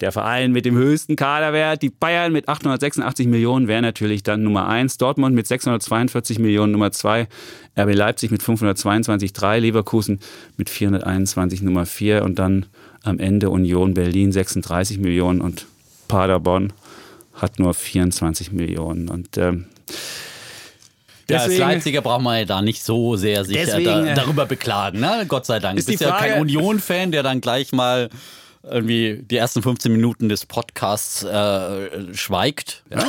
[0.01, 4.67] der Verein mit dem höchsten Kaderwert, die Bayern mit 886 Millionen, wäre natürlich dann Nummer
[4.69, 7.29] 1, Dortmund mit 642 Millionen Nummer 2,
[7.79, 10.21] RB Leipzig mit 522, 3, Leverkusen
[10.57, 12.67] mit 421 Nummer 4 und dann
[13.03, 15.67] am Ende Union Berlin 36 Millionen und
[16.09, 16.73] Paderborn
[17.35, 19.09] hat nur 24 Millionen.
[19.09, 19.67] Und ähm,
[21.29, 24.47] ja, als Leipziger braucht man ja da nicht so sehr sich deswegen, da, äh, darüber
[24.47, 25.25] beklagen, ne?
[25.29, 25.79] Gott sei Dank.
[25.79, 28.11] Du bist ja kein Union-Fan, der dann gleich mal
[28.63, 32.83] irgendwie die ersten 15 Minuten des Podcasts äh, schweigt.
[32.91, 32.99] Ja?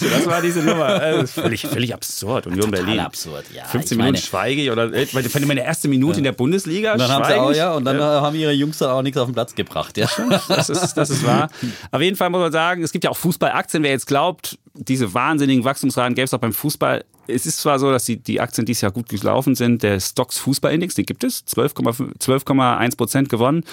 [0.00, 1.00] das war diese Nummer.
[1.20, 2.46] Ist völlig, völlig absurd.
[2.46, 3.00] Union Total Berlin.
[3.00, 3.64] absurd, ja.
[3.64, 6.92] 15 Ich Minuten meine- schweige ich oder äh, meine meine erste Minute in der Bundesliga.
[6.94, 7.56] Und dann haben sie auch, ich.
[7.58, 10.08] ja, und dann äh, haben ihre Jungs dann auch nichts auf den Platz gebracht, ja.
[10.48, 11.48] Das ist, das ist wahr.
[11.92, 13.82] Auf jeden Fall muss man sagen, es gibt ja auch Fußballaktien.
[13.82, 17.04] Wer jetzt glaubt, diese wahnsinnigen Wachstumsraten gäbe es auch beim Fußball.
[17.26, 19.82] Es ist zwar so, dass die, die Aktien dieses Jahr gut gelaufen sind.
[19.82, 23.64] Der Stocks Fußballindex, den gibt es, 12,5 12,1 Prozent gewonnen.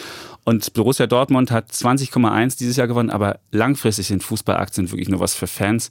[0.47, 3.09] Und Borussia Dortmund hat 20,1 dieses Jahr gewonnen.
[3.09, 5.89] Aber langfristig sind Fußballaktien wirklich nur was für Fans.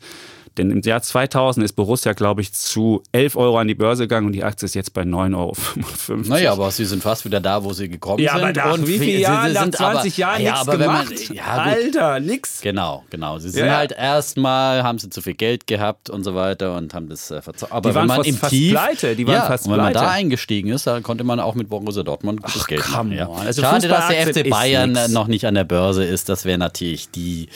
[0.57, 4.29] Denn im Jahr 2000 ist Borussia, glaube ich, zu 11 Euro an die Börse gegangen
[4.29, 6.23] und die Aktie ist jetzt bei 9,55 Euro.
[6.29, 8.57] Naja, aber sie sind fast wieder da, wo sie gekommen Ja, aber sind.
[8.57, 11.07] nach Und wie sie Jahren, nach sind 20 aber, Jahren ja, nichts aber wenn man,
[11.09, 11.31] gemacht?
[11.35, 11.45] ja.
[11.45, 12.63] Alter, nix.
[12.63, 13.39] Genau, genau.
[13.39, 13.77] Sie sind Ja.
[13.77, 17.43] halt erstmal, haben sie zu viel Geld gehabt und so weiter und haben das äh,
[17.43, 17.73] verzockt.
[17.73, 19.73] Aber Die waren wenn man fast- im fast Tief, pleite, die waren ja, fast und
[19.73, 20.07] wenn man pleite.
[20.07, 23.19] da eingestiegen ist, dann konnte man auch mit Borussia Dortmund gutes Geld come machen.
[23.19, 23.29] Ja.
[23.31, 26.29] Also Schade, dass der Fußballaktien FC Bayern noch nicht an der Börse ist.
[26.29, 27.49] Das wäre natürlich die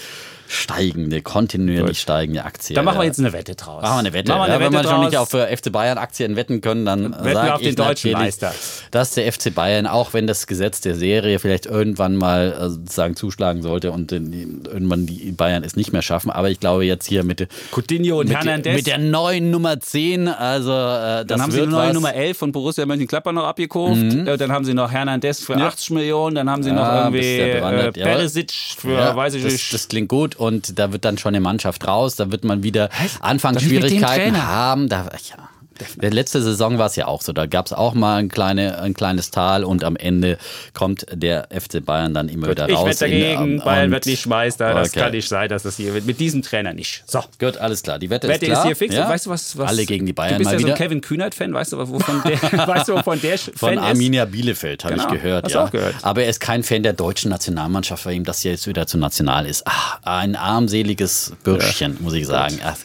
[0.51, 1.97] steigende, kontinuierlich Gut.
[1.97, 2.75] steigende Aktie.
[2.75, 3.07] Da machen wir Ja.
[3.09, 3.83] jetzt eine Wette draus.
[3.83, 4.29] Machen wir eine Wette.
[4.33, 6.85] Wir ja, eine wenn Wette man schon nicht auf für FC Bayern Aktien wetten können,
[6.85, 8.53] dann wir sage auf ich den deutschen Meister.
[8.91, 13.15] dass der FC Bayern, auch wenn das Gesetz der Serie vielleicht irgendwann mal äh, sozusagen
[13.17, 17.07] zuschlagen sollte und den, irgendwann die Bayern es nicht mehr schaffen, aber ich glaube jetzt
[17.07, 18.75] hier mit, Coutinho und mit, Hernandez.
[18.77, 21.95] mit der neuen Nummer 10, also äh, dann haben sie die neue was.
[21.95, 24.01] Nummer 11 von Borussia Mönchengladbach noch abgekauft.
[24.01, 25.67] Äh, Dann haben sie noch Hernandez für Ja.
[25.69, 26.35] 80 Millionen.
[26.35, 27.91] Dann haben sie Ja, noch irgendwie ja äh, ja.
[27.93, 29.73] Perisic für, Ja, weiß ich das, nicht.
[29.75, 32.89] das klingt gut und da wird dann schon eine Mannschaft raus, da wird man wieder
[33.21, 34.89] Anfangsschwierigkeiten haben.
[34.89, 35.50] Da, ja.
[35.97, 37.33] Der letzte Saison war es ja auch so.
[37.33, 40.39] Da gab es auch mal ein, kleine, ein kleines Tal und am Ende
[40.75, 42.87] kommt der FC Bayern dann immer wieder ich raus.
[42.87, 44.75] wette dagegen, in, ähm, Bayern wird nicht Meister.
[44.75, 45.01] Das Okay.
[45.01, 46.07] kann nicht sein, dass das hier wird.
[46.07, 47.05] Mit diesem Trainer nicht.
[47.07, 47.23] So.
[47.39, 47.99] Gut, alles klar.
[47.99, 48.63] Die Wette, Wette ist klar.
[48.63, 48.95] ist hier fix.
[48.95, 49.05] Ja?
[49.05, 49.69] Und weißt du was, was?
[49.71, 50.75] Alle gegen die Bayern Du bist ja so wieder.
[50.75, 51.53] ein Kevin Kühnert-Fan.
[51.55, 53.81] Weißt du, wovon der, weißt du, wovon der Von Fan ist?
[53.85, 55.07] Arminia Bielefeld habe Genau.
[55.13, 55.45] ich gehört.
[55.45, 55.65] Hast ja.
[55.65, 55.95] auch gehört?
[56.03, 59.47] Aber er ist kein Fan der deutschen Nationalmannschaft, weil ihm das jetzt wieder zu national
[59.47, 59.63] ist.
[59.67, 62.59] Ach, ein armseliges Bürschchen, muss ich sagen.
[62.65, 62.77] Ach,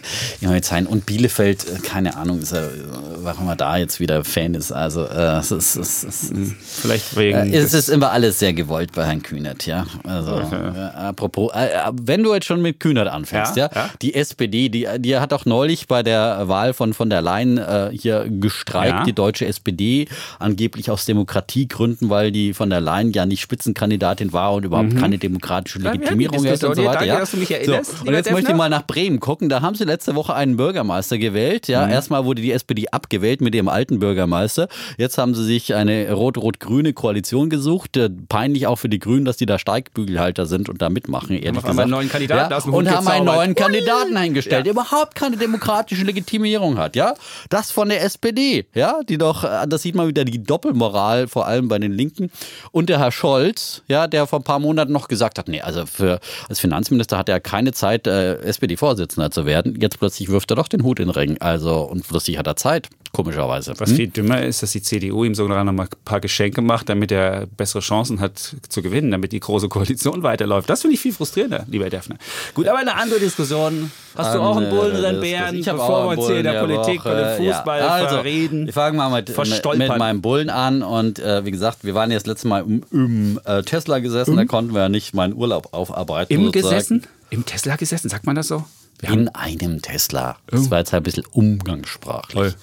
[0.42, 0.86] jetzt sein.
[0.88, 2.70] Und Bielefeld, äh, keine Ahnung, ist er,
[3.17, 4.71] warum er da jetzt wieder Fan ist.
[4.71, 7.54] Also äh, es, ist, es, ist, Vielleicht wegen.
[7.54, 9.86] äh, es ist immer alles sehr gewollt bei Herrn Kühnert, ja.
[10.04, 14.13] Also äh, apropos, äh, äh, wenn du jetzt schon mit Kühnert anfängst, ja, Ja, die
[14.15, 18.26] SPD, die, die hat auch neulich bei der Wahl von von der Leyen äh, hier
[18.30, 19.04] gestreikt, Ja.
[19.04, 20.08] die deutsche SPD,
[20.39, 25.17] angeblich aus Demokratiegründen, weil die von der Leyen ja nicht Spitzenkandidatin war und überhaupt keine
[25.17, 26.93] demokratische Legitimierung hätte und so weiter.
[27.00, 27.19] Danke, ja.
[27.19, 28.06] dass du mich erinnerst, so.
[28.06, 28.58] Und jetzt möchte ich Defner.
[28.58, 29.50] mal nach Bremen gucken.
[29.50, 31.67] Da haben sie letzte Woche einen Bürgermeister gewählt.
[31.67, 31.74] Mhm.
[31.74, 34.68] Ja, erstmal wurde die SPD abgewählt mit dem alten Bürgermeister.
[34.98, 37.98] Jetzt haben sie sich eine rot-rot-grüne Koalition gesucht.
[37.98, 41.62] Äh, Peinlich auch für die Grünen, dass die da Steigbügelhalter sind und da mitmachen, ehrlich
[41.62, 41.80] gesagt.
[41.80, 46.78] einen neuen Kandidaten dem und haben einen neuen Kandidaten eingestellt, der überhaupt keine demokratische Legitimierung
[46.78, 47.14] hat, ja?
[47.50, 51.48] Das von der SPD, ja, die doch, äh, das sieht man wieder die Doppelmoral, vor
[51.48, 52.32] allem bei den Linken.
[52.72, 55.86] Und der Herr Scholz, ja, der vor ein paar Monaten noch gesagt hat, nee, also
[55.86, 59.80] für, als Finanzminister hat er keine Zeit, äh, SPD-Vorsitzender zu werden.
[59.80, 61.38] Jetzt plötzlich wirft er doch den Hut in den Ring.
[61.40, 63.74] Also, und plötzlich hat er Zeit, komischerweise.
[63.78, 66.89] Was viel dümmer ist, dass die CDU ihm sogar noch mal ein paar Geschenke macht,
[66.89, 70.70] damit er bessere Chancen hat zu gewinnen, damit die große Koalition weiterläuft.
[70.70, 72.18] Das finde ich viel frustrierender, lieber Defner.
[72.54, 73.91] Gut, aber eine andere Diskussion.
[74.15, 76.62] Hast du auch einen Bullenrennen, Bären, Ich habe bevor wir einen uns hier in der
[76.62, 77.38] Bullen Politik, Woche.
[77.38, 77.88] dem Fußball ja.
[77.88, 78.65] also, verreden?
[78.65, 79.38] Wir fangen mal mit,
[79.78, 83.39] mit, meinem Bullen an und äh, wie gesagt, wir waren jetzt letztes Mal im, im
[83.46, 86.34] äh, Tesla gesessen, da konnten wir ja nicht meinen Urlaub aufarbeiten.
[86.34, 86.70] Im sozusagen.
[86.70, 87.08] gesessen?
[87.30, 88.63] Im Tesla gesessen, sagt man das so?
[89.02, 90.38] In einem Tesla.
[90.48, 92.56] Das war jetzt ein bisschen umgangssprachlich.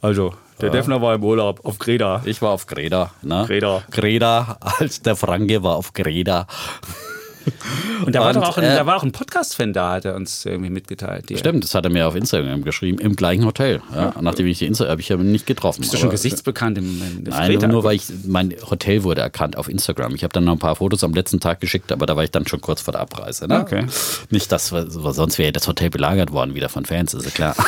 [0.00, 2.22] Also, der Defner war im Urlaub auf Greta.
[2.24, 3.10] Ich war auf Greda.
[3.22, 3.44] Ne?
[3.46, 3.82] Greda.
[3.90, 6.46] Greda, als der Franke war auf Greda.
[8.04, 10.04] Und da war Und, doch auch ein, äh, da war auch ein Podcast-Fan da, hat
[10.04, 11.28] er uns irgendwie mitgeteilt.
[11.28, 13.80] Die- Stimmt, das hat er mir auf Instagram geschrieben, im gleichen Hotel.
[13.94, 15.80] Ja, nachdem ich die Insta habe ich ihn nicht getroffen.
[15.80, 17.66] Bist du schon aber- gesichtsbekannt im, im Nein, Greta?
[17.66, 20.14] nur weil ich, mein Hotel wurde erkannt auf Instagram.
[20.14, 22.30] Ich habe dann noch ein paar Fotos am letzten Tag geschickt, aber da war ich
[22.30, 23.46] dann schon kurz vor der Abreise.
[23.48, 23.60] Ne?
[23.60, 23.86] Okay.
[24.30, 27.54] Nicht, dass sonst wäre das Hotel belagert worden wieder von Fans, ist ja klar.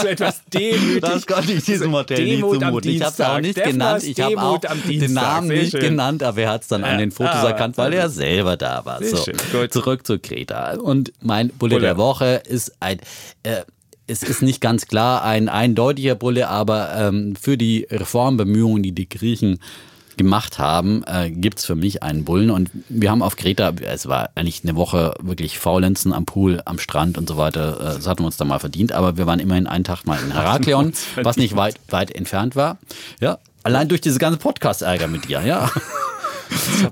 [0.00, 1.00] so etwas demütig.
[1.00, 2.90] Das konnte ich diesem Hotel Demut nicht zumuten.
[2.90, 4.04] Ich habe es auch nicht Defners genannt.
[4.04, 4.74] Ich habe auch den.
[5.22, 5.80] Namen nicht schön.
[5.80, 8.84] genannt, aber er hat es dann an den Fotos Ah, erkannt, weil er selber da
[8.84, 9.02] war.
[9.02, 9.16] So,
[9.68, 10.74] zurück zu Greta.
[10.74, 11.80] Und mein Bulle, Bulle.
[11.80, 12.98] der Woche ist ein...
[13.42, 13.62] Äh,
[14.10, 19.06] es ist nicht ganz klar ein eindeutiger Bulle, aber ähm, für die Reformbemühungen, die die
[19.06, 19.60] Griechen
[20.16, 22.50] gemacht haben, äh, gibt es für mich einen Bullen.
[22.50, 26.78] Und wir haben auf Kreta, es war eigentlich eine Woche wirklich Faulenzen am Pool, am
[26.78, 27.78] Strand und so weiter.
[27.80, 28.92] Äh, das hatten wir uns da mal verdient.
[28.92, 32.78] Aber wir waren immerhin einen Tag mal in Heraklion, was nicht weit, weit entfernt war.
[33.20, 35.70] Ja, allein durch diese ganze Podcast-Ärger mit dir, ja.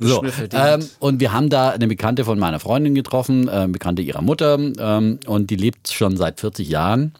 [0.00, 4.20] So, ähm, und wir haben da eine Bekannte von meiner Freundin getroffen, äh, Bekannte ihrer
[4.20, 7.14] Mutter, ähm, und die lebt schon seit 40 Jahren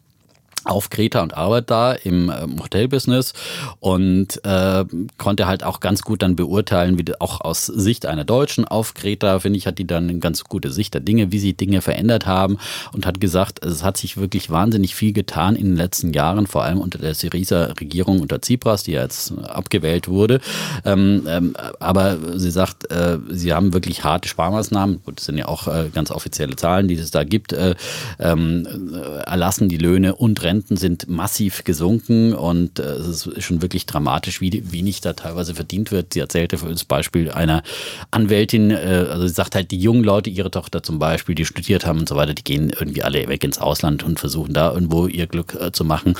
[0.67, 3.33] auf Kreta und arbeitet da im ähm, Hotelbusiness
[3.79, 4.85] und äh,
[5.17, 9.39] konnte halt auch ganz gut dann beurteilen, wie auch aus Sicht einer Deutschen auf Kreta,
[9.39, 12.25] finde ich, hat die dann eine ganz gute Sicht der Dinge, wie sich Dinge verändert
[12.25, 12.57] haben
[12.91, 16.63] und hat gesagt, es hat sich wirklich wahnsinnig viel getan in den letzten Jahren, vor
[16.63, 20.41] allem unter der Syriza-Regierung unter Tsipras, die ja jetzt abgewählt wurde.
[20.85, 25.47] Ähm, ähm, aber sie sagt, äh, sie haben wirklich harte Sparmaßnahmen, gut, das sind ja
[25.47, 27.75] auch äh, ganz offizielle Zahlen, die es da gibt, äh,
[28.19, 33.43] ähm, äh, erlassen die Löhne und Renten Renten sind massiv gesunken und äh, es ist
[33.43, 36.13] schon wirklich dramatisch, wie wenig da teilweise verdient wird.
[36.13, 37.61] Sie erzählte für das Beispiel einer
[38.09, 41.85] Anwältin, äh, also sie sagt halt, die jungen Leute, ihre Tochter zum Beispiel, die studiert
[41.85, 45.05] haben und so weiter, die gehen irgendwie alle weg ins Ausland und versuchen da irgendwo
[45.05, 46.15] ihr Glück äh, zu machen.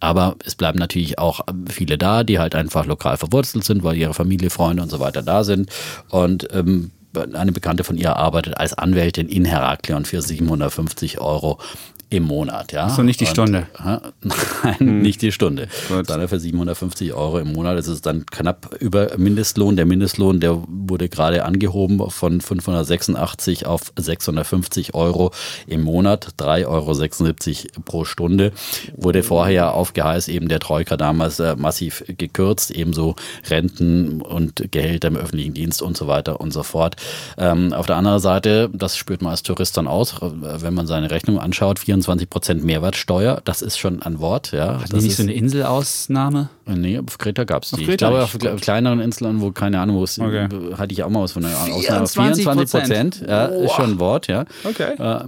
[0.00, 4.14] Aber es bleiben natürlich auch viele da, die halt einfach lokal verwurzelt sind, weil ihre
[4.14, 5.70] Familie, Freunde und so weiter da sind.
[6.08, 6.90] Und ähm,
[7.34, 11.58] eine Bekannte von ihr arbeitet als Anwältin in Heraklion für 750 Euro
[12.12, 12.88] im Monat, ja.
[12.88, 13.66] So nicht die und, Stunde.
[13.78, 13.98] Äh,
[14.62, 15.02] nein, hm.
[15.02, 15.68] nicht die Stunde.
[15.88, 16.08] Gut.
[16.10, 17.78] Dann für 750 Euro im Monat.
[17.78, 19.76] Das ist dann knapp über Mindestlohn.
[19.76, 25.32] Der Mindestlohn, der wurde gerade angehoben von 586 auf 650 Euro
[25.66, 28.52] im Monat, 3,76 Euro pro Stunde.
[28.96, 33.16] Wurde vorher aufgeheißt, eben der Troika damals äh, massiv gekürzt, ebenso
[33.48, 36.96] Renten und Gehälter im öffentlichen Dienst und so weiter und so fort.
[37.38, 41.10] Ähm, auf der anderen Seite, das spürt man als Tourist dann aus, wenn man seine
[41.10, 44.52] Rechnung anschaut, 24 25 Prozent Mehrwertsteuer, das ist schon ein Wort.
[44.52, 44.80] Ja.
[44.80, 46.48] Hat das nicht so eine Inselausnahme?
[46.66, 47.88] Nee, auf Kreta gab es die.
[47.88, 50.48] ich glaube, auf kleineren Inseln, wo keine Ahnung, wo es okay.
[50.76, 52.06] hatte ich auch mal was von einer Ausnahme.
[52.06, 54.44] 24 Prozent, ja, ist schon ein Wort, ja.
[54.64, 54.94] Okay.
[54.98, 55.24] Äh,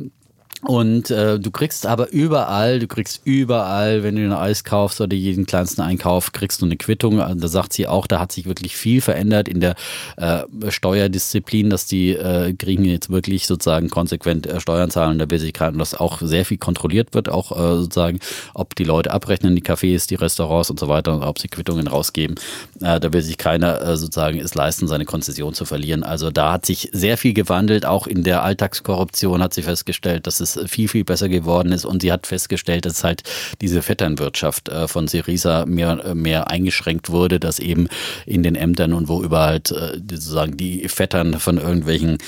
[0.63, 5.15] und äh, du kriegst aber überall, du kriegst überall, wenn du ein Eis kaufst oder
[5.15, 7.21] jeden kleinsten Einkauf, kriegst du eine Quittung.
[7.21, 9.75] Also da sagt sie auch, da hat sich wirklich viel verändert in der
[10.17, 15.35] äh, Steuerdisziplin, dass die äh, Griechen jetzt wirklich sozusagen konsequent äh, Steuern zahlen da will
[15.45, 18.21] und dass auch sehr viel kontrolliert wird, auch äh, sozusagen,
[18.55, 21.89] ob die Leute abrechnen, die Cafés, die Restaurants und so weiter, und ob sie Quittungen
[21.89, 22.37] rausgeben.
[22.81, 26.05] Äh, da will sich keiner äh, sozusagen es leisten, seine Konzession zu verlieren.
[26.05, 30.41] Also da hat sich sehr viel gewandelt, auch in der Alltagskorruption hat sie festgestellt, dass
[30.41, 31.85] es viel, viel besser geworden ist.
[31.85, 33.23] Und sie hat festgestellt, dass halt
[33.61, 37.89] diese Vetternwirtschaft äh, von Syriza mehr, mehr eingeschränkt wurde, dass eben
[38.27, 42.19] in den Ämtern und wo überall äh, sozusagen die Vettern von irgendwelchen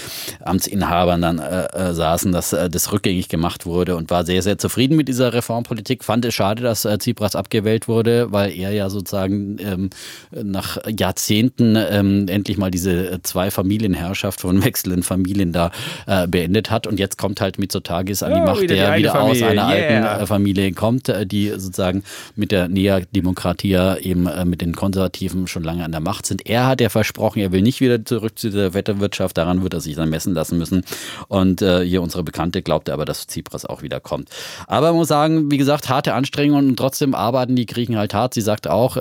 [0.45, 5.09] Amtsinhabern dann äh, saßen, dass das rückgängig gemacht wurde und war sehr, sehr zufrieden mit
[5.09, 6.05] dieser Reformpolitik.
[6.05, 9.91] Fand es schade, dass Tsipras abgewählt wurde, weil er ja sozusagen ähm,
[10.31, 15.71] nach Jahrzehnten ähm, endlich mal diese zwei Familienherrschaft von wechselnden Familien da
[16.07, 16.87] äh, beendet hat.
[16.87, 19.43] Und jetzt kommt halt mit zutage ist an die Macht, wieder der die wieder aus
[19.43, 20.13] einer yeah.
[20.13, 22.03] alten äh, Familie kommt, äh, die sozusagen
[22.35, 26.47] mit der Nea-Demokratie eben äh, mit den Konservativen schon lange an der Macht sind.
[26.47, 29.81] Er hat ja versprochen, er will nicht wieder zurück zu der Wetterwirtschaft, daran wird er
[29.81, 30.85] sich dann messen lassen müssen.
[31.29, 34.29] Und hier unsere Bekannte glaubte aber, dass Tsipras auch wieder kommt.
[34.67, 38.35] Aber man muss sagen, wie gesagt, harte Anstrengungen und trotzdem arbeiten die Griechen halt hart.
[38.35, 38.97] Sie sagt auch,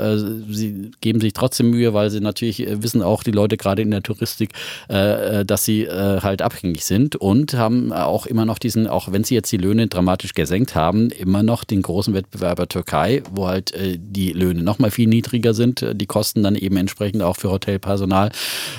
[0.50, 4.04] sie geben sich trotzdem Mühe, weil sie natürlich wissen auch die Leute gerade in der
[4.04, 4.52] Touristik,
[4.88, 9.52] dass sie halt abhängig sind und haben auch immer noch diesen auch wenn sie jetzt
[9.52, 14.32] die Löhne dramatisch gesenkt haben, immer noch den großen Wettbewerber Türkei, wo halt äh, die
[14.32, 18.32] Löhne noch mal viel niedriger sind, äh, die Kosten dann eben entsprechend auch für Hotelpersonal.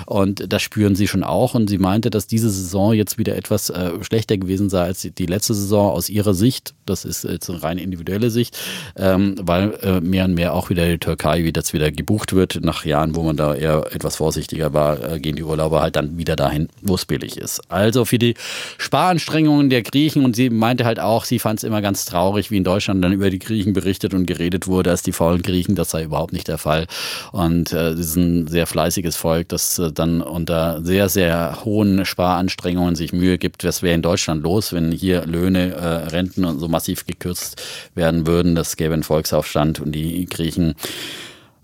[0.07, 1.55] Und das spüren sie schon auch.
[1.55, 5.27] Und sie meinte, dass diese Saison jetzt wieder etwas äh, schlechter gewesen sei als die
[5.27, 6.75] letzte Saison aus ihrer Sicht.
[6.87, 8.59] Das ist jetzt eine rein individuelle Sicht,
[8.97, 12.61] ähm, weil äh, mehr und mehr auch wieder die Türkei wie das wieder gebucht wird.
[12.63, 16.19] Nach Jahren, wo man da eher etwas vorsichtiger war, äh, gehen die Urlauber halt dann
[16.19, 17.61] wieder dahin, wo es billig ist.
[17.69, 18.35] Also für die
[18.79, 22.57] Sparanstrengungen der Griechen und sie meinte halt auch, sie fand es immer ganz traurig, wie
[22.57, 25.75] in Deutschland dann über die Griechen berichtet und geredet wurde, als die faulen Griechen.
[25.75, 26.87] Das sei überhaupt nicht der Fall.
[27.33, 32.05] Und äh, das ist ein sehr fleißiges Volk, das äh, dann unter sehr, sehr hohen
[32.05, 33.65] Sparanstrengungen sich Mühe gibt.
[33.65, 37.63] Was wäre in Deutschland los, wenn hier Löhne, äh, Renten und so massiv gekürzt
[37.95, 38.55] werden würden?
[38.55, 40.75] Das gäbe einen Volksaufstand und die Griechen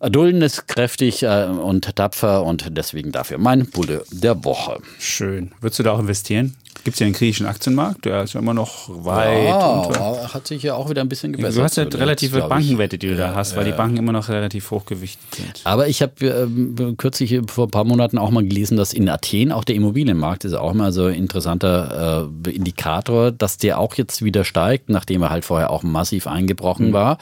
[0.01, 4.81] erdulden es kräftig äh, und tapfer und deswegen dafür mein Bulle der Woche.
[4.98, 5.53] Schön.
[5.61, 6.57] Würdest du da auch investieren?
[6.85, 9.46] Gibt es ja den griechischen Aktienmarkt, der ist ja immer noch weit.
[9.46, 10.35] Ja, unter.
[10.35, 11.56] hat sich ja auch wieder ein bisschen gebessert.
[11.56, 14.68] Du hast ja relative Bankenwette, die du da hast, weil die Banken immer noch relativ
[14.72, 15.61] hochgewichtet sind.
[15.62, 19.52] Aber ich habe äh, kürzlich vor ein paar Monaten auch mal gelesen, dass in Athen
[19.52, 24.24] auch der Immobilienmarkt ist auch mal so ein interessanter äh, Indikator, dass der auch jetzt
[24.24, 26.94] wieder steigt, nachdem er halt vorher auch massiv eingebrochen mhm.
[26.94, 27.18] war.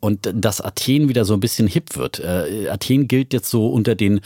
[0.00, 2.18] Und dass Athen wieder so ein bisschen hip wird.
[2.20, 4.20] Äh, Athen gilt jetzt so unter den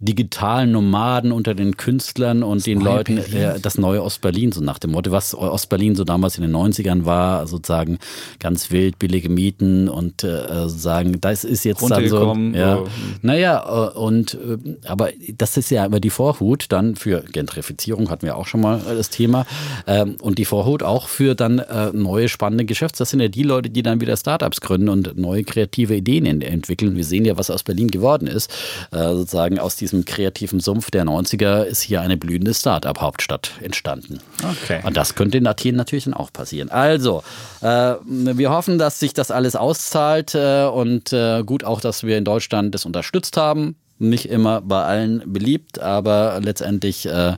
[0.00, 4.60] digitalen Nomaden, unter den Künstlern und das den Leuten, äh, das neue Ostberlin Ostberlin, so
[4.60, 7.98] nach dem Motto, was Ostberlin so damals in den 90ern war, sozusagen
[8.38, 12.32] ganz wild, billige Mieten und äh, sagen, das ist jetzt dann so.
[12.54, 12.86] Ja, oh.
[13.22, 18.26] Naja, äh, und äh, aber das ist ja immer die Vorhut dann für Gentrifizierung, hatten
[18.26, 19.44] wir auch schon mal das Thema.
[19.88, 22.98] Ähm, und die Vorhut auch für dann äh, neue spannende Geschäfte.
[22.98, 26.94] Das sind ja die Leute, die dann wieder Startups gründen und neue kreative Ideen entwickeln.
[26.94, 28.52] Wir sehen ja, was aus Berlin geworden ist.
[28.92, 34.11] sozusagen aus diesem kreativen Sumpf der 90er ist hier eine blühende Start-up-Hauptstadt entstanden.
[34.42, 34.80] Okay.
[34.84, 36.70] Und das könnte in Athen natürlich dann auch passieren.
[36.70, 37.22] Also,
[37.60, 42.18] äh, wir hoffen, dass sich das alles auszahlt äh, und äh, gut auch, dass wir
[42.18, 43.76] in Deutschland das unterstützt haben.
[43.98, 47.36] Nicht immer bei allen beliebt, aber letztendlich äh,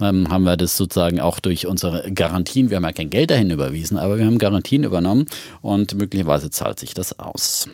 [0.00, 3.50] ähm, haben wir das sozusagen auch durch unsere Garantien, wir haben ja kein Geld dahin
[3.50, 5.26] überwiesen, aber wir haben Garantien übernommen
[5.60, 7.68] und möglicherweise zahlt sich das aus.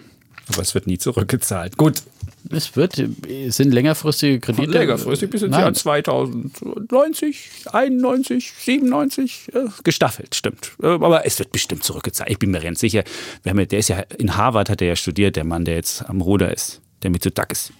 [0.48, 1.76] Aber es wird nie zurückgezahlt.
[1.76, 2.02] Gut,
[2.50, 4.72] es wird, es sind längerfristige Kredite.
[4.72, 10.72] Längerfristig bis ins Jahr 2090, 91, 97 äh, gestaffelt, stimmt.
[10.82, 12.30] Äh, aber es wird bestimmt zurückgezahlt.
[12.30, 13.04] Ich bin mir ganz sicher.
[13.42, 16.02] Wir haben, der ist ja in Harvard hat er ja studiert, der Mann, der jetzt
[16.08, 17.72] am Ruder ist, der mit so Duck ist.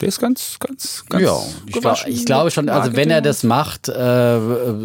[0.00, 1.24] Der ist ganz, ganz, ganz.
[1.24, 4.38] Ja, ich, glaub, ich glaube schon, also wenn er das macht, äh,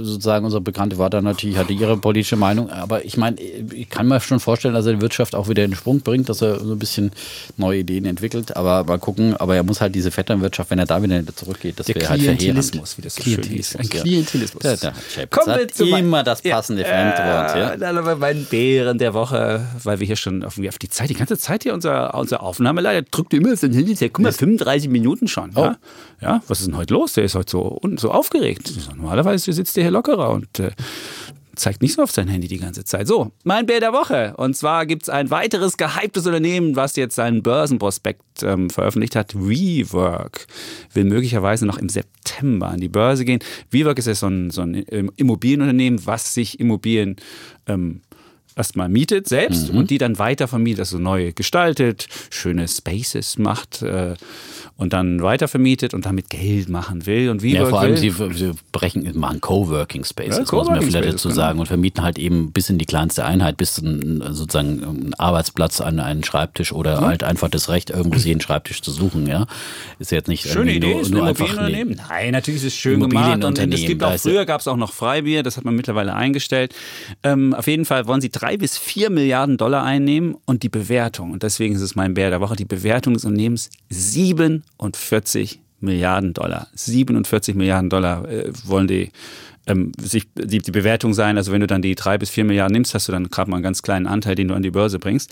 [0.03, 4.07] sozusagen unsere Bekannte war da natürlich, hatte ihre politische Meinung, aber ich meine, ich kann
[4.07, 6.61] mir schon vorstellen, dass er die Wirtschaft auch wieder in den Sprung bringt, dass er
[6.61, 7.11] so ein bisschen
[7.57, 11.03] neue Ideen entwickelt, aber mal gucken, aber er muss halt diese Vetternwirtschaft, wenn er da
[11.03, 12.73] wieder zurückgeht, das wäre halt verheerend.
[12.73, 14.63] wie das so Klientelismus, schön Ein Klientelismus.
[14.63, 14.93] Ja, da
[15.29, 17.57] Kommen wir zu immer das passende ja, Fremdwort.
[17.57, 17.75] Ja.
[17.75, 21.15] Dann aber meinen Bären der Woche, weil wir hier schon auf, auf die Zeit, die
[21.15, 24.89] ganze Zeit hier unser, unsere Aufnahme leider drückt immer so ein Handy, guck mal, 35
[24.89, 25.51] Minuten Minuten schon.
[25.55, 25.61] Oh.
[25.61, 25.77] Ja?
[26.21, 26.43] ja?
[26.47, 27.13] was ist denn heute los?
[27.13, 28.71] Der ist heute so, so aufgeregt.
[28.95, 30.71] Normalerweise sitzt der hier lockerer und äh,
[31.55, 33.07] zeigt nicht so auf sein Handy die ganze Zeit.
[33.07, 34.33] So, mein Bär der Woche.
[34.37, 39.35] Und zwar gibt es ein weiteres gehyptes Unternehmen, was jetzt seinen Börsenprospekt ähm, veröffentlicht hat.
[39.35, 40.47] WeWork
[40.93, 43.39] will möglicherweise noch im September an die Börse gehen.
[43.69, 47.17] WeWork ist ja so ein, so ein Immobilienunternehmen, was sich Immobilien
[47.67, 48.01] ähm,
[48.61, 49.79] erstmal mietet selbst mhm.
[49.79, 53.81] und die dann weiter vermietet, also neu gestaltet, schöne Spaces macht.
[53.81, 54.13] Äh,
[54.81, 57.29] und dann weitervermietet und damit Geld machen will.
[57.29, 60.81] Und wie ja, vor allem, sie, sie brechen, machen Coworking Spaces, ja, Co muss man
[60.81, 61.35] vielleicht dazu genau.
[61.35, 65.81] sagen, und vermieten halt eben bis in die kleinste Einheit, bis ein, sozusagen ein Arbeitsplatz
[65.81, 67.01] an einen Schreibtisch oder ja.
[67.01, 69.27] halt einfach das Recht, irgendwo sich einen Schreibtisch zu suchen.
[69.27, 69.45] Ja,
[69.99, 71.83] ist jetzt nicht schöne Idee, nur, ist nur einfach nee.
[71.83, 73.43] Nein, natürlich ist es schön gemacht.
[73.43, 76.73] Und es gibt auch früher gab es auch noch Freibier, das hat man mittlerweile eingestellt.
[77.21, 81.31] Ähm, auf jeden Fall wollen sie drei bis vier Milliarden Dollar einnehmen und die Bewertung
[81.31, 82.55] und deswegen ist es mein Bär der Woche.
[82.55, 86.67] Die Bewertung des Unternehmens sieben 47 Milliarden Dollar.
[86.75, 89.11] 47 Milliarden Dollar äh, wollen die,
[89.67, 91.37] ähm, sich, die, die Bewertung sein.
[91.37, 93.57] Also wenn du dann die drei bis vier Milliarden nimmst, hast du dann gerade mal
[93.57, 95.31] einen ganz kleinen Anteil, den du an die Börse bringst.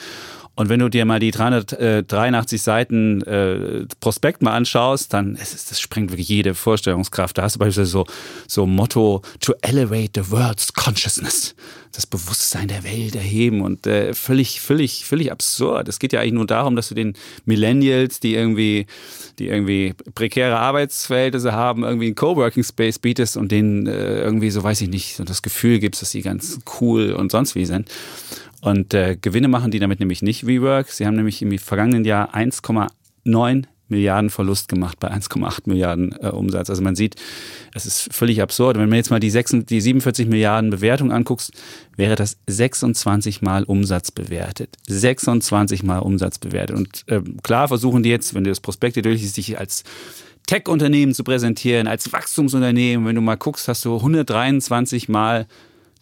[0.59, 5.79] Und wenn du dir mal die 383 Seiten äh, Prospekt mal anschaust, dann ist, das
[5.79, 7.37] sprengt wirklich jede Vorstellungskraft.
[7.37, 8.05] Da hast du beispielsweise so,
[8.45, 11.55] so Motto to elevate the world's consciousness,
[11.93, 15.87] das Bewusstsein der Welt erheben und äh, völlig, völlig, völlig absurd.
[15.87, 17.13] Es geht ja eigentlich nur darum, dass du den
[17.45, 18.85] Millennials, die irgendwie,
[19.39, 24.61] die irgendwie prekäre Arbeitsverhältnisse haben, irgendwie einen Coworking Space bietest und denen äh, irgendwie so,
[24.61, 27.87] weiß ich nicht, so das Gefühl gibst, dass sie ganz cool und sonst wie sind.
[28.61, 30.89] Und äh, Gewinne machen die damit nämlich nicht WeWork.
[30.89, 36.69] Sie haben nämlich im vergangenen Jahr 1,9 Milliarden Verlust gemacht bei 1,8 Milliarden äh, Umsatz.
[36.69, 37.15] Also man sieht,
[37.73, 38.77] es ist völlig absurd.
[38.77, 41.51] Wenn man jetzt mal die, 6, die 47 Milliarden Bewertung anguckst,
[41.95, 44.77] wäre das 26 Mal Umsatz bewertet.
[44.87, 46.77] 26 Mal Umsatz bewertet.
[46.77, 49.83] Und äh, klar versuchen die jetzt, wenn du das Prospekt hier durchliest, sich als
[50.45, 53.07] Tech-Unternehmen zu präsentieren, als Wachstumsunternehmen.
[53.07, 55.47] Wenn du mal guckst, hast du 123 Mal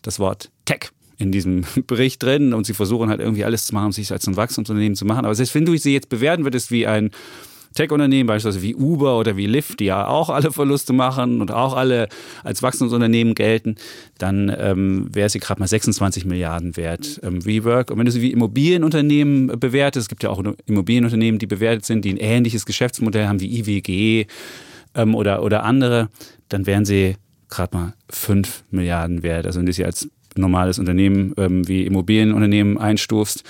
[0.01, 3.87] das Wort Tech in diesem Bericht drin und sie versuchen halt irgendwie alles zu machen,
[3.87, 5.25] um sich als ein Wachstumsunternehmen zu machen.
[5.25, 7.11] Aber selbst wenn du sie jetzt bewerten würdest wie ein
[7.77, 11.75] Tech-Unternehmen, beispielsweise wie Uber oder wie Lyft, die ja auch alle Verluste machen und auch
[11.75, 12.07] alle
[12.43, 13.75] als Wachstumsunternehmen gelten,
[14.17, 17.91] dann ähm, wäre sie gerade mal 26 Milliarden wert, ähm, WeWork.
[17.91, 22.03] Und wenn du sie wie Immobilienunternehmen bewertest, es gibt ja auch Immobilienunternehmen, die bewertet sind,
[22.03, 24.25] die ein ähnliches Geschäftsmodell haben wie IWG
[24.95, 26.09] ähm, oder, oder andere,
[26.49, 27.15] dann wären sie
[27.49, 29.45] gerade mal 5 Milliarden wert.
[29.45, 33.43] Also wenn du sie als normales Unternehmen ähm, wie Immobilienunternehmen einstufst.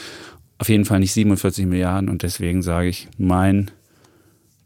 [0.58, 3.72] Auf jeden Fall nicht 47 Milliarden und deswegen sage ich, mein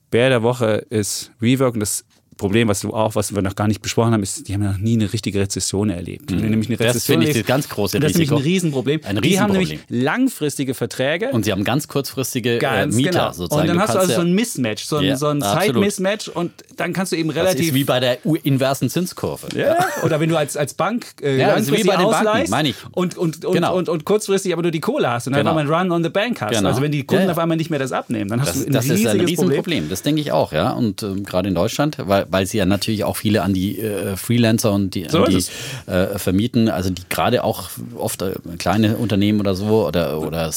[0.10, 2.06] Bär der Woche ist Rework und das
[2.42, 4.80] Problem, was du auch, was wir noch gar nicht besprochen haben, ist, die haben noch
[4.80, 6.32] nie eine richtige Rezession erlebt.
[6.32, 6.38] Mhm.
[6.38, 9.02] Nämlich eine Rezession das finde ich das ganz große Das ist nämlich ein Riesenproblem.
[9.04, 9.30] Ein Riesenproblem.
[9.30, 11.30] Die haben nämlich langfristige Verträge.
[11.30, 13.32] Und sie haben ganz kurzfristige äh, ganz Mieter genau.
[13.32, 13.62] sozusagen.
[13.62, 16.30] Und dann du hast du also so ein Mismatch, so ein, ja, so ein Zeitmismatch
[16.30, 17.60] und dann kannst du eben relativ...
[17.60, 19.48] Das ist wie bei der inversen Zinskurve.
[19.56, 22.70] Ja, oder wenn du als, als Bank äh, ja, langfristig wie bei den ausleihst meine
[22.70, 22.76] ich.
[22.90, 23.78] Und, und, und, genau.
[23.78, 25.52] und, und, kurzfristig aber nur die Kohle hast und dann genau.
[25.52, 26.56] einfach mal ein Run on the Bank hast.
[26.56, 26.70] Genau.
[26.70, 28.74] Also wenn die Kunden auf einmal nicht mehr das abnehmen, dann hast das, du ein
[28.74, 29.90] das riesiges ist ein Riesenproblem.
[29.90, 30.72] Das denke ich auch, ja.
[30.72, 34.16] Und ähm, gerade in Deutschland, weil weil sie ja natürlich auch viele an die äh,
[34.16, 35.44] Freelancer und die, so die
[35.88, 40.52] äh, vermieten, also die gerade auch oft äh, kleine Unternehmen oder so oder, oder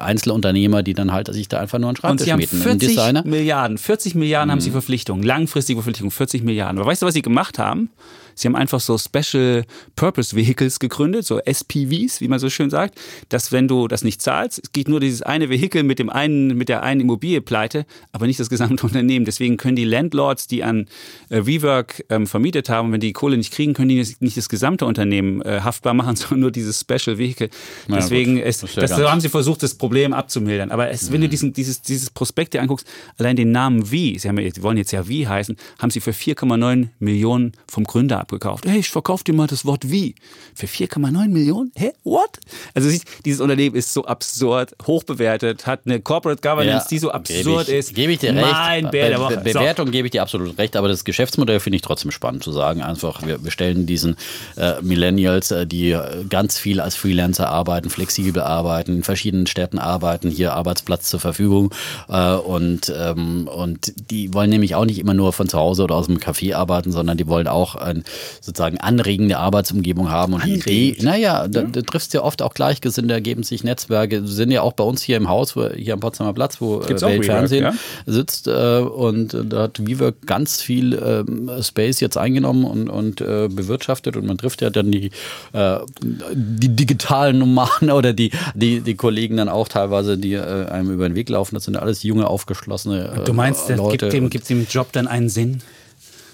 [0.00, 2.62] Einzelunternehmer, die dann halt sich da einfach nur einen Schreibtisch mieten.
[2.62, 4.52] Und sie haben 40 Milliarden, 40 Milliarden mhm.
[4.52, 6.78] haben sie Verpflichtungen, langfristige Verpflichtungen, 40 Milliarden.
[6.78, 7.90] Aber weißt du, was sie gemacht haben?
[8.40, 9.64] Sie haben einfach so Special
[9.96, 14.22] Purpose Vehicles gegründet, so SPVs, wie man so schön sagt, dass wenn du das nicht
[14.22, 17.84] zahlst, es geht nur dieses eine Vehikel mit dem einen, mit der einen Immobilie pleite,
[18.12, 19.26] aber nicht das gesamte Unternehmen.
[19.26, 20.86] Deswegen können die Landlords, die an
[21.28, 24.86] äh, Rework ähm, vermietet haben, wenn die Kohle nicht kriegen, können die nicht das gesamte
[24.86, 27.50] Unternehmen äh, haftbar machen, sondern nur dieses Special Vehicle.
[27.88, 30.70] Deswegen ja, ist, das, so haben sie versucht, das Problem abzumildern.
[30.70, 31.30] Aber es, wenn du mhm.
[31.30, 32.86] diesen, dieses, dieses Prospekt dir anguckst,
[33.18, 36.12] allein den Namen Wie, sie, haben, sie wollen jetzt ja Wie heißen, haben sie für
[36.12, 38.66] 4,9 Millionen vom Gründer ab abgekauft.
[38.66, 40.14] Hey, ich verkaufe dir mal das Wort wie.
[40.54, 41.72] Für 4,9 Millionen?
[41.76, 41.92] Hä?
[42.04, 42.38] What?
[42.74, 42.90] Also
[43.24, 47.74] dieses Unternehmen ist so absurd, hochbewertet, hat eine Corporate Governance, ja, die so absurd ich,
[47.74, 47.94] ist.
[47.94, 48.92] Gebe ich dir mein recht.
[48.92, 49.92] Bär Be Be Bewertung so.
[49.92, 52.82] gebe ich dir absolut recht, aber das Geschäftsmodell finde ich trotzdem spannend zu sagen.
[52.82, 54.16] Einfach, wir, wir stellen diesen
[54.56, 60.30] äh, Millennials, äh, die ganz viel als Freelancer arbeiten, flexibel arbeiten, in verschiedenen Städten arbeiten,
[60.30, 61.72] hier Arbeitsplatz zur Verfügung
[62.08, 65.96] äh, und, ähm, und die wollen nämlich auch nicht immer nur von zu Hause oder
[65.96, 68.04] aus dem Café arbeiten, sondern die wollen auch ein
[68.40, 70.66] sozusagen anregende Arbeitsumgebung haben und Anregend.
[70.66, 74.50] die Idee, naja, da, da triffst du ja oft auch Gleichgesinnte, ergeben sich Netzwerke, sind
[74.50, 77.06] ja auch bei uns hier im Haus, wo, hier am Potsdamer Platz, wo Gibt's äh,
[77.06, 77.74] Weltfernsehen ja?
[78.06, 83.48] sitzt äh, und da hat WeWork ganz viel äh, Space jetzt eingenommen und, und äh,
[83.48, 85.10] bewirtschaftet und man trifft ja dann die,
[85.52, 85.78] äh,
[86.32, 91.08] die digitalen Nomaden oder die, die, die Kollegen dann auch teilweise, die äh, einem über
[91.08, 94.08] den Weg laufen, das sind alles junge, aufgeschlossene Du meinst, Leute.
[94.08, 95.62] gibt dem, gibt dem Job dann einen Sinn?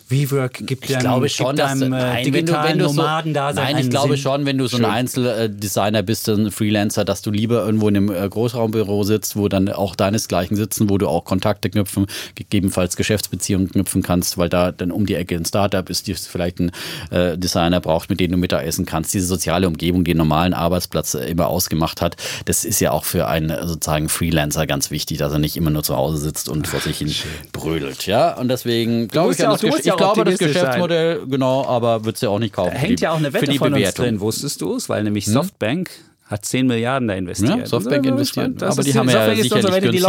[0.08, 3.52] WeWork gibt ich glaube schon, dass einem, äh, digitalen wenn du, wenn Nomaden so, da
[3.52, 3.72] sein.
[3.74, 4.22] Nein, ich glaube Sinn.
[4.22, 8.10] schon, wenn du so ein Einzeldesigner bist, ein Freelancer, dass du lieber irgendwo in einem
[8.10, 13.70] äh, Großraumbüro sitzt, wo dann auch deinesgleichen sitzen, wo du auch Kontakte knüpfen, gegebenenfalls Geschäftsbeziehungen
[13.70, 16.70] knüpfen kannst, weil da dann um die Ecke ein Startup ist, die vielleicht ein
[17.10, 19.12] äh, Designer braucht, mit dem du Mittagessen kannst.
[19.12, 23.26] Diese soziale Umgebung, die einen normalen Arbeitsplatz immer ausgemacht hat, das ist ja auch für
[23.26, 26.78] einen sozusagen Freelancer ganz wichtig, dass er nicht immer nur zu Hause sitzt und vor
[26.78, 27.12] sich hin
[27.52, 28.06] brödelt.
[28.06, 29.62] Ja, und deswegen glaube ich, ja, das,
[29.96, 31.30] ich glaube, das Geschäftsmodell, sein.
[31.30, 32.72] genau, aber wird es ja auch nicht kaufen.
[32.74, 34.88] Da hängt ja auch eine Wette von uns drin, wusstest du es?
[34.88, 35.32] Weil nämlich hm?
[35.34, 35.90] Softbank
[36.28, 37.56] hat 10 Milliarden da investiert.
[37.56, 38.60] Ja, Softbank investiert.
[38.60, 39.50] Aber die haben ja sicherlich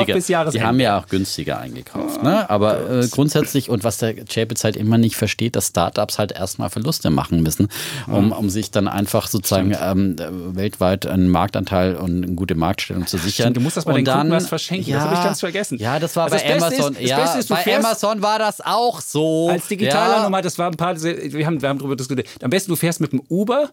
[0.08, 0.50] günstiger.
[0.50, 2.24] Die, haben ja auch günstiger eingekauft.
[2.24, 2.50] Ne?
[2.50, 6.72] Aber äh, grundsätzlich, und was der Chapitz halt immer nicht versteht, dass Startups halt erstmal
[6.72, 7.68] Verluste machen müssen,
[8.08, 10.16] um, um sich dann einfach sozusagen ähm,
[10.56, 13.46] weltweit einen Marktanteil und eine gute Marktstellung zu sichern.
[13.46, 14.90] Stimmt, du musst das bei den dann, Kunden was verschenken.
[14.90, 15.78] Ja, das habe ich ganz vergessen.
[15.78, 16.96] Ja, das war also bei das Amazon.
[16.96, 19.50] Ist, ja, ist, bei Amazon war das auch so.
[19.50, 20.24] Als digitaler ja.
[20.24, 22.28] Nummer, das war ein paar, wir haben, wir haben darüber diskutiert.
[22.42, 23.70] Am besten du fährst mit dem Uber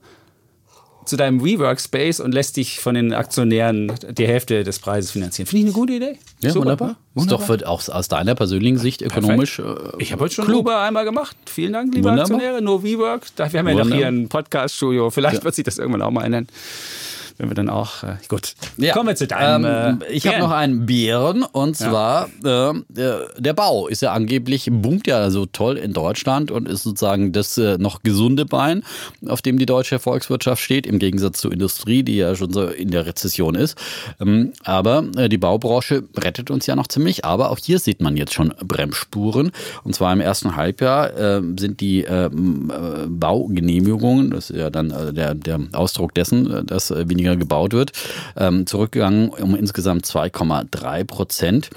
[1.05, 5.47] zu deinem WeWorkspace und lässt dich von den Aktionären die Hälfte des Preises finanzieren.
[5.47, 6.19] Finde ich eine gute Idee.
[6.41, 6.65] Ja, Super.
[6.65, 6.97] wunderbar.
[7.15, 7.23] wunderbar.
[7.23, 9.59] Ist doch für, auch aus deiner persönlichen Sicht ökonomisch.
[9.59, 9.65] Äh,
[9.99, 10.61] ich habe heute schon klug.
[10.61, 11.37] Uber einmal gemacht.
[11.47, 12.37] Vielen Dank, liebe wunderbar.
[12.37, 12.63] Aktionäre.
[12.63, 13.27] Nur WeWork.
[13.37, 15.11] Wir haben ja noch hier ein Podcast-Studio.
[15.11, 15.45] Vielleicht ja.
[15.45, 16.49] wird sich das irgendwann auch mal ändern
[17.37, 18.03] wenn wir dann auch.
[18.03, 18.55] Äh, gut.
[18.77, 18.93] Ja.
[18.93, 19.65] Kommen wir zu deinem.
[19.65, 22.71] Ähm, äh, ich habe noch einen Bären und zwar ja.
[22.71, 22.75] äh,
[23.39, 27.59] der Bau ist ja angeblich, boomt ja so toll in Deutschland und ist sozusagen das
[27.59, 28.83] äh, noch gesunde Bein,
[29.27, 32.91] auf dem die deutsche Volkswirtschaft steht, im Gegensatz zur Industrie, die ja schon so in
[32.91, 33.77] der Rezession ist.
[34.21, 37.25] Ähm, aber äh, die Baubranche rettet uns ja noch ziemlich.
[37.25, 39.51] Aber auch hier sieht man jetzt schon Bremsspuren.
[39.83, 45.61] Und zwar im ersten Halbjahr äh, sind die Baugenehmigungen, das ist ja dann der, der
[45.73, 47.93] Ausdruck dessen, dass weniger weniger gebaut wird,
[48.37, 51.71] ähm, zurückgegangen um insgesamt 2,3 Prozent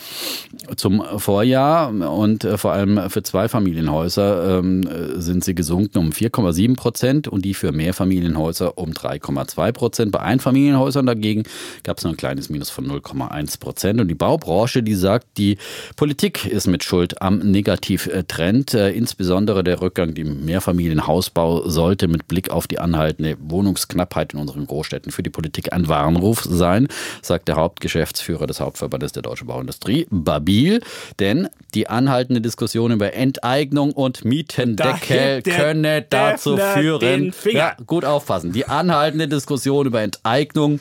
[0.75, 1.89] zum Vorjahr.
[1.89, 7.53] Und äh, vor allem für Zweifamilienhäuser ähm, sind sie gesunken um 4,7 Prozent und die
[7.53, 10.11] für Mehrfamilienhäuser um 3,2 Prozent.
[10.11, 11.43] Bei Einfamilienhäusern dagegen
[11.83, 14.01] gab es nur ein kleines Minus von 0,1 Prozent.
[14.01, 15.57] Und die Baubranche, die sagt, die
[15.95, 22.49] Politik ist mit Schuld am Negativtrend, äh, insbesondere der Rückgang im Mehrfamilienhausbau sollte mit Blick
[22.49, 26.87] auf die anhaltende Wohnungsknappheit in unseren Großstädten für die Politik ein Warnruf sein,
[27.21, 30.81] sagt der Hauptgeschäftsführer des Hauptverbandes der deutschen Bauindustrie, Babil.
[31.19, 37.35] Denn die anhaltende Diskussion über Enteignung und Mietendeckel könne dazu führen.
[37.51, 38.51] Ja, gut aufpassen.
[38.51, 40.79] Die anhaltende Diskussion über Enteignung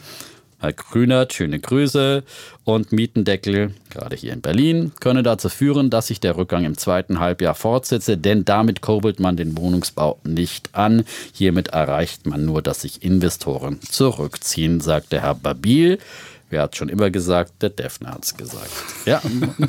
[0.67, 2.25] Herr Grünert, schöne Grüße.
[2.65, 7.21] Und Mietendeckel, gerade hier in Berlin, könne dazu führen, dass sich der Rückgang im zweiten
[7.21, 11.05] Halbjahr fortsetze, denn damit kurbelt man den Wohnungsbau nicht an.
[11.33, 16.01] Hiermit erreicht man nur, dass sich Investoren zurückziehen, sagte Herr Babil.
[16.49, 17.61] Wer hat schon immer gesagt?
[17.61, 18.71] Der Defner hat es gesagt.
[19.05, 19.21] Ja,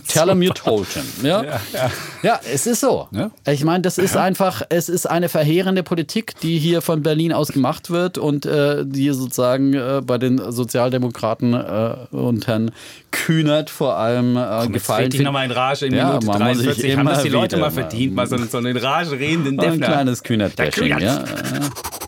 [0.07, 1.03] tell him you told him.
[1.21, 1.91] Ja, ja, ja.
[2.23, 3.07] ja es ist so.
[3.11, 3.29] Ja?
[3.45, 7.49] Ich meine, das ist einfach, es ist eine verheerende Politik, die hier von Berlin aus
[7.49, 12.71] gemacht wird und äh, die sozusagen äh, bei den Sozialdemokraten äh, und Herrn
[13.11, 15.11] Kühnert vor allem äh, Komm, gefallen.
[15.13, 16.97] Ich nochmal in Rage in ja, Minute 43.
[16.97, 19.87] Haben das die Leute mal verdient, mal so, so einen in Rage redenden Defner.
[19.87, 21.23] Ein kleines Kühnert-Bashing, ja.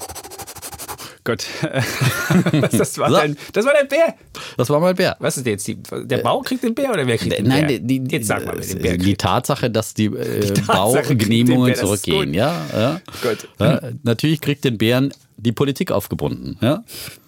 [1.23, 1.45] Gott.
[2.71, 3.15] das, war so.
[3.17, 4.15] dein, das war dein Bär.
[4.57, 5.17] Das war mein Bär.
[5.19, 5.67] Was ist jetzt?
[5.67, 7.79] Die, der Bau kriegt den Bär oder wer kriegt den Nein, Bär?
[7.79, 9.05] Die, jetzt sag mal, den Bär kriegt.
[9.05, 12.33] Die Tatsache, dass die, äh, die Baugenehmigungen zurückgehen.
[12.33, 13.01] Ja, ja.
[13.21, 13.47] Gut.
[13.59, 16.57] Ja, natürlich kriegt den Bären die Politik aufgebunden.
[16.61, 16.83] Ja?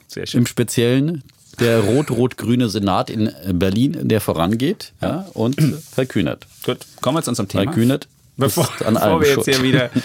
[0.08, 0.42] Sehr schön.
[0.42, 1.24] Im Speziellen
[1.60, 5.56] der rot-rot-grüne Senat in Berlin, der vorangeht ja, und
[5.92, 6.48] verkühnert.
[6.66, 7.64] Gut, kommen wir zu unserem Thema.
[7.66, 8.08] Verkühnert.
[8.42, 9.89] Bevor, bevor wir jetzt hier wieder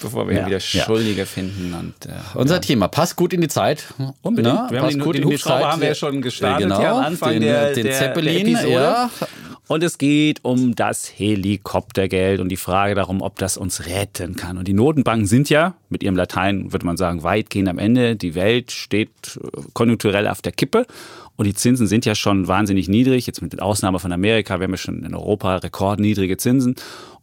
[0.00, 1.26] bevor wir ja, wieder Schuldige ja.
[1.26, 1.74] finden.
[1.74, 2.60] Und, äh, Unser ja.
[2.60, 3.84] Thema passt gut in die Zeit.
[4.22, 4.54] Unbedingt.
[4.54, 5.64] Na, wir haben den, gut den in die Zeit.
[5.64, 9.10] haben wir ja schon gestartet genau, am Anfang den, der, den der, Zeppelin, der Ja.
[9.66, 14.56] Und es geht um das Helikoptergeld und die Frage darum, ob das uns retten kann.
[14.56, 18.16] Und die Notenbanken sind ja, mit ihrem Latein würde man sagen, weitgehend am Ende.
[18.16, 20.86] Die Welt steht äh, konjunkturell auf der Kippe.
[21.38, 23.28] Und die Zinsen sind ja schon wahnsinnig niedrig.
[23.28, 26.74] Jetzt mit Ausnahme von Amerika, wir haben ja schon in Europa rekordniedrige Zinsen.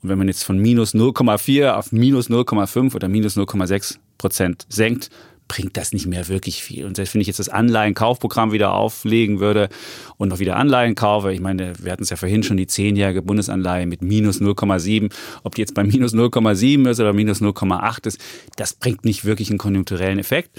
[0.01, 5.09] Und wenn man jetzt von minus 0,4 auf minus 0,5 oder minus 0,6 Prozent senkt,
[5.49, 6.85] bringt das nicht mehr wirklich viel.
[6.85, 9.67] Und selbst wenn ich jetzt das Anleihenkaufprogramm wieder auflegen würde
[10.15, 13.21] und noch wieder Anleihen kaufe, ich meine, wir hatten es ja vorhin schon, die zehnjährige
[13.21, 15.11] Bundesanleihe mit minus 0,7,
[15.43, 18.19] ob die jetzt bei minus 0,7 ist oder minus 0,8 ist,
[18.55, 20.51] das bringt nicht wirklich einen konjunkturellen Effekt.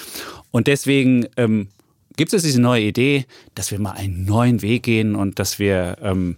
[0.50, 1.68] Und deswegen ähm,
[2.16, 5.98] gibt es diese neue Idee, dass wir mal einen neuen Weg gehen und dass wir
[6.02, 6.36] ähm,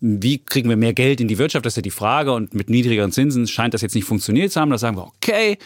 [0.00, 1.66] wie kriegen wir mehr Geld in die Wirtschaft?
[1.66, 2.32] Das ist ja die Frage.
[2.32, 4.70] Und mit niedrigeren Zinsen scheint das jetzt nicht funktioniert zu haben.
[4.70, 5.58] Da sagen wir, okay,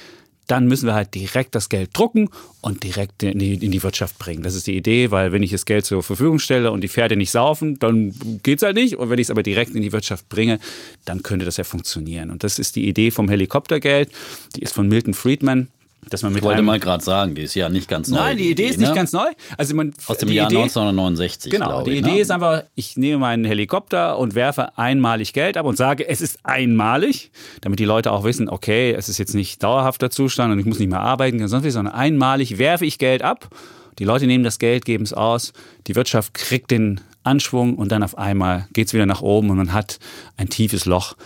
[0.46, 2.28] dann müssen wir halt direkt das Geld drucken
[2.60, 4.42] und direkt in die, in die, Wirtschaft bringen.
[4.42, 7.16] Das ist die Idee, weil wenn ich das Geld zur Verfügung stelle und die Pferde
[7.16, 8.96] nicht saufen, dann geht es halt nicht.
[8.96, 10.58] Und wenn ich es aber direkt in die Wirtschaft bringe,
[11.04, 12.30] dann könnte das ja funktionieren.
[12.30, 14.10] Und das ist die Idee vom Helikoptergeld.
[14.56, 15.68] Die ist von Milton Friedman
[16.10, 18.16] dass man mit ich wollte mal gerade sagen, die ist ja nicht ganz neu.
[18.16, 18.94] Nein, die Idee ist nicht ne?
[18.94, 19.26] ganz neu.
[19.56, 21.50] Also man, Aus dem Jahr Idee, 1969.
[21.50, 22.20] Genau, die ich, Idee ne?
[22.20, 26.38] ist einfach, ich nehme meinen Helikopter und werfe einmalig Geld ab und sage, es ist
[26.42, 27.30] einmalig,
[27.60, 30.78] damit die Leute auch wissen, okay, es ist jetzt nicht dauerhafter Zustand und ich muss
[30.78, 33.48] nicht mehr arbeiten, sonst sondern einmalig werfe ich Geld ab.
[33.98, 35.52] Die Leute nehmen das Geld, geben es aus,
[35.86, 39.56] die Wirtschaft kriegt den Anschwung und dann auf einmal geht es wieder nach oben und
[39.56, 39.98] man hat
[40.36, 41.16] ein tiefes Loch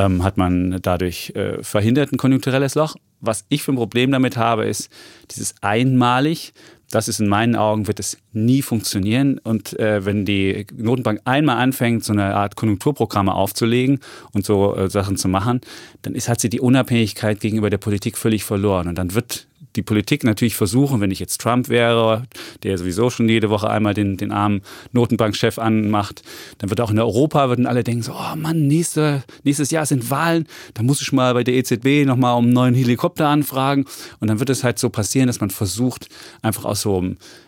[0.00, 2.96] ähm, hat man dadurch äh, verhindert ein konjunkturelles Loch.
[3.20, 4.90] Was ich für ein Problem damit habe, ist
[5.30, 6.52] dieses einmalig.
[6.90, 9.38] Das ist in meinen Augen, wird es nie funktionieren.
[9.38, 14.00] Und äh, wenn die Notenbank einmal anfängt, so eine Art Konjunkturprogramme aufzulegen
[14.32, 15.60] und so äh, Sachen zu machen,
[16.02, 18.88] dann ist, hat sie die Unabhängigkeit gegenüber der Politik völlig verloren.
[18.88, 19.46] Und dann wird
[19.76, 22.24] die Politik natürlich versuchen, wenn ich jetzt Trump wäre,
[22.62, 24.62] der sowieso schon jede Woche einmal den, den armen
[24.92, 26.22] Notenbankchef anmacht,
[26.58, 30.10] dann wird auch in Europa, würden alle denken so, oh Mann, nächste, nächstes Jahr sind
[30.10, 33.84] Wahlen, da muss ich mal bei der EZB nochmal um einen neuen Helikopter anfragen.
[34.18, 36.08] Und dann wird es halt so passieren, dass man versucht,
[36.42, 37.04] einfach aus so,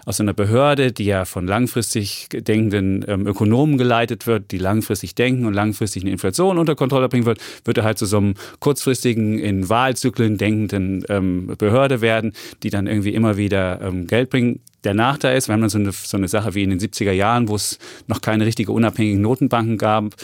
[0.07, 5.15] aus so einer Behörde, die ja von langfristig denkenden ähm, Ökonomen geleitet wird, die langfristig
[5.15, 8.35] denken und langfristig eine Inflation unter Kontrolle bringen wird, wird er halt zu so einem
[8.61, 12.33] kurzfristigen, in Wahlzyklen denkenden ähm, Behörde werden werden,
[12.63, 14.61] die dann irgendwie immer wieder ähm, Geld bringen.
[14.85, 17.49] Der Nachteil ist, haben dann so eine, so eine Sache wie in den 70er Jahren,
[17.49, 20.15] wo es noch keine richtige unabhängigen Notenbanken gab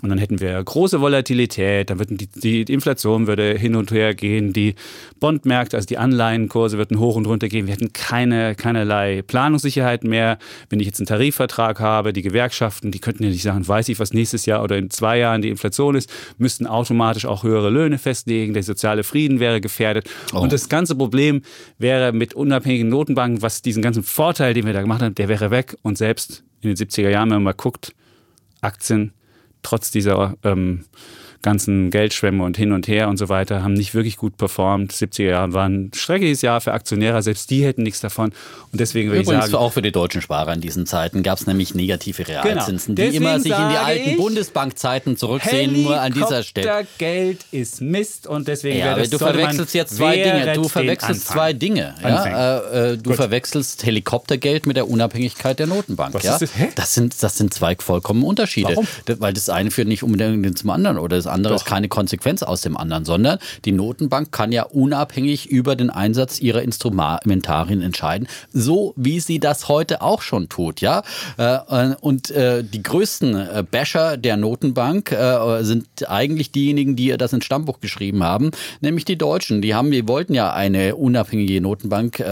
[0.00, 4.14] und dann hätten wir große Volatilität, dann würden die, die Inflation würde hin und her
[4.14, 4.76] gehen, die
[5.18, 7.66] Bondmärkte, also die Anleihenkurse würden hoch und runter gehen.
[7.66, 10.38] Wir hätten keine, keinerlei Planungssicherheit mehr.
[10.70, 13.98] Wenn ich jetzt einen Tarifvertrag habe, die Gewerkschaften, die könnten ja nicht sagen, weiß ich,
[13.98, 17.98] was nächstes Jahr oder in zwei Jahren die Inflation ist, müssten automatisch auch höhere Löhne
[17.98, 18.54] festlegen.
[18.54, 20.08] Der soziale Frieden wäre gefährdet.
[20.32, 20.38] Oh.
[20.38, 21.42] Und das ganze Problem
[21.78, 25.50] wäre mit unabhängigen Notenbanken, was diesen ganzen Vorteil, den wir da gemacht haben, der wäre
[25.50, 25.76] weg.
[25.82, 27.94] Und selbst in den 70er Jahren, wenn man mal guckt,
[28.60, 29.12] Aktien
[29.68, 30.84] trotz dieser ähm,
[31.42, 34.92] ganzen Geldschwämme und hin und her und so weiter, haben nicht wirklich gut performt.
[34.92, 38.32] 70er Jahre waren ein schreckliches Jahr für Aktionäre, selbst die hätten nichts davon.
[38.72, 39.54] Und deswegen würde ich sagen.
[39.54, 42.42] auch für die deutschen Sparer in diesen Zeiten gab es nämlich negative genau.
[42.42, 43.10] Realzinsen, genau.
[43.10, 46.86] die immer sich in die alten Bundesbankzeiten zurücksehen, nur an dieser Stelle.
[46.98, 50.52] Geld ist Mist und deswegen ja, aber du verwechselst jetzt zwei Dinge.
[50.54, 51.94] Du verwechselst zwei Dinge.
[52.02, 52.58] Ja?
[52.58, 53.16] Äh, äh, du Gut.
[53.16, 56.14] verwechselst Helikoptergeld mit der Unabhängigkeit der Notenbank.
[56.14, 56.36] Was ja?
[56.36, 56.74] ist das?
[56.74, 58.70] Das sind, das sind zwei vollkommen Unterschiede.
[58.70, 58.88] Warum?
[59.06, 61.60] Weil das eine führt nicht unbedingt zum anderen oder das andere Doch.
[61.60, 66.40] ist keine Konsequenz aus dem anderen, sondern die Notenbank kann ja unabhängig über den Einsatz
[66.40, 71.02] ihrer Instrumentarien entscheiden, so wie sie das heute auch schon tut, ja.
[71.36, 75.14] Äh, und äh, die größten äh, Basher der Notenbank
[75.60, 78.50] sind eigentlich diejenigen, die das ins Stammbuch geschrieben haben,
[78.80, 79.62] nämlich die Deutschen.
[79.62, 82.22] Die haben, wir wollten ja eine unabhängige Notenbank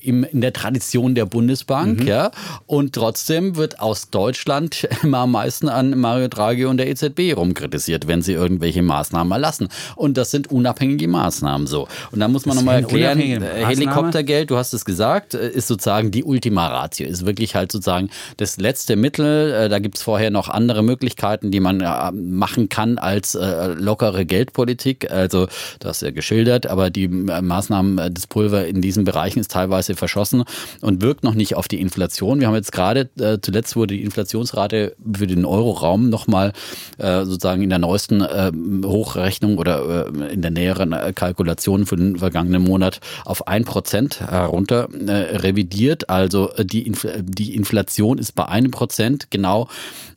[0.00, 2.06] in der Tradition der Bundesbank, mhm.
[2.06, 2.30] ja.
[2.66, 8.06] Und trotzdem wird aus Deutschland immer am meisten an Mario Draghi und der EZB rumkritisiert,
[8.10, 9.68] wenn sie irgendwelche Maßnahmen erlassen.
[9.94, 11.86] Und das sind unabhängige Maßnahmen so.
[12.10, 16.66] Und da muss man nochmal erklären, Helikoptergeld, du hast es gesagt, ist sozusagen die Ultima
[16.66, 19.52] Ratio, ist wirklich halt sozusagen das letzte Mittel.
[19.52, 23.68] Äh, da gibt es vorher noch andere Möglichkeiten, die man äh, machen kann als äh,
[23.68, 25.10] lockere Geldpolitik.
[25.10, 25.46] Also,
[25.78, 30.42] du hast ja geschildert, aber die Maßnahmen des Pulver in diesen Bereichen ist teilweise verschossen
[30.80, 32.40] und wirkt noch nicht auf die Inflation.
[32.40, 33.08] Wir haben jetzt gerade,
[33.42, 36.52] zuletzt wurde die Inflationsrate für den Euroraum nochmal
[36.98, 43.46] sozusagen in der neuesten Hochrechnung oder in der näheren Kalkulation für den vergangenen Monat auf
[43.48, 46.08] ein Prozent herunter revidiert.
[46.08, 49.68] Also die, Infl die Inflation ist bei einem Prozent genau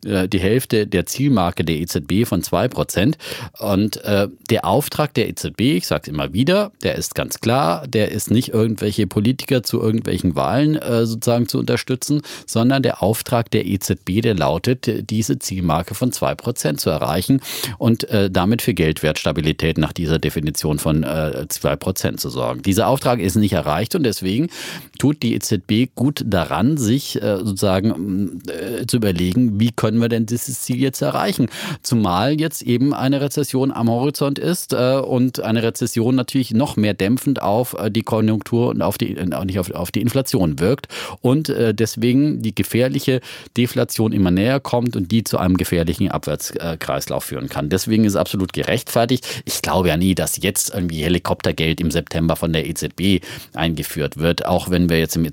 [0.06, 3.18] äh, die Hälfte der Zielmarke der EZB von zwei Prozent.
[3.60, 7.88] Und äh, der Auftrag der EZB, ich sage es immer wieder, der ist ganz klar,
[7.88, 13.52] der ist nicht irgendwelche Politiker zu irgendwelchen Wahlen äh, sozusagen zu unterstützen, sondern der Auftrag
[13.52, 17.42] der EZB, der lautet, diese Zielmarke von zwei Prozent zu erreichen
[17.78, 22.62] und äh, damit für Geldwertstabilität nach dieser Definition von äh, zwei Prozent zu sorgen.
[22.62, 24.50] Dieser Auftrag ist nicht erreicht und deswegen
[25.00, 30.26] tut die EZB gut daran, sich äh, sozusagen äh, zu überlegen, wie können wir denn
[30.26, 31.48] dieses Ziel jetzt erreichen?
[31.82, 36.94] Zumal jetzt eben eine Rezession am Horizont ist äh, und eine Rezession natürlich noch mehr
[36.94, 40.88] dämpfend auf äh, die Konjunktur und auf die, äh, nicht auf, auf die Inflation wirkt
[41.22, 43.22] und deswegen die gefährliche
[43.58, 47.63] Deflation immer näher kommt und die zu einem gefährlichen Abwärtskreislauf führen kann.
[47.70, 49.28] Deswegen ist es absolut gerechtfertigt.
[49.46, 54.46] Ich glaube ja nie, dass jetzt irgendwie Helikoptergeld im September von der EZB eingeführt wird,
[54.46, 55.26] auch wenn wir jetzt im,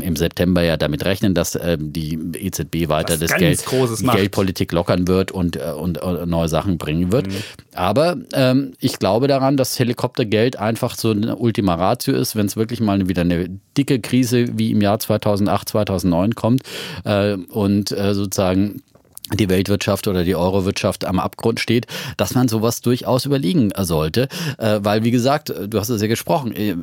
[0.00, 5.32] im September ja damit rechnen, dass die EZB weiter das Geld Geld, Geldpolitik lockern wird
[5.32, 7.26] und, äh, und, und, äh, neue Sachen bringen wird.
[7.26, 7.36] Mhm.
[7.74, 12.56] Aber ähm, ich glaube daran, dass Helikoptergeld einfach so eine Ultima Ratio ist, wenn es
[12.56, 16.62] wirklich mal wieder eine dicke Krise wie im Jahr 2008, 2009 kommt
[17.04, 18.82] äh, und äh, sozusagen
[19.34, 24.28] die Weltwirtschaft oder die Eurowirtschaft am Abgrund steht, dass man sowas durchaus überlegen sollte.
[24.58, 26.74] Äh, weil, wie gesagt, du hast es ja gesprochen, äh,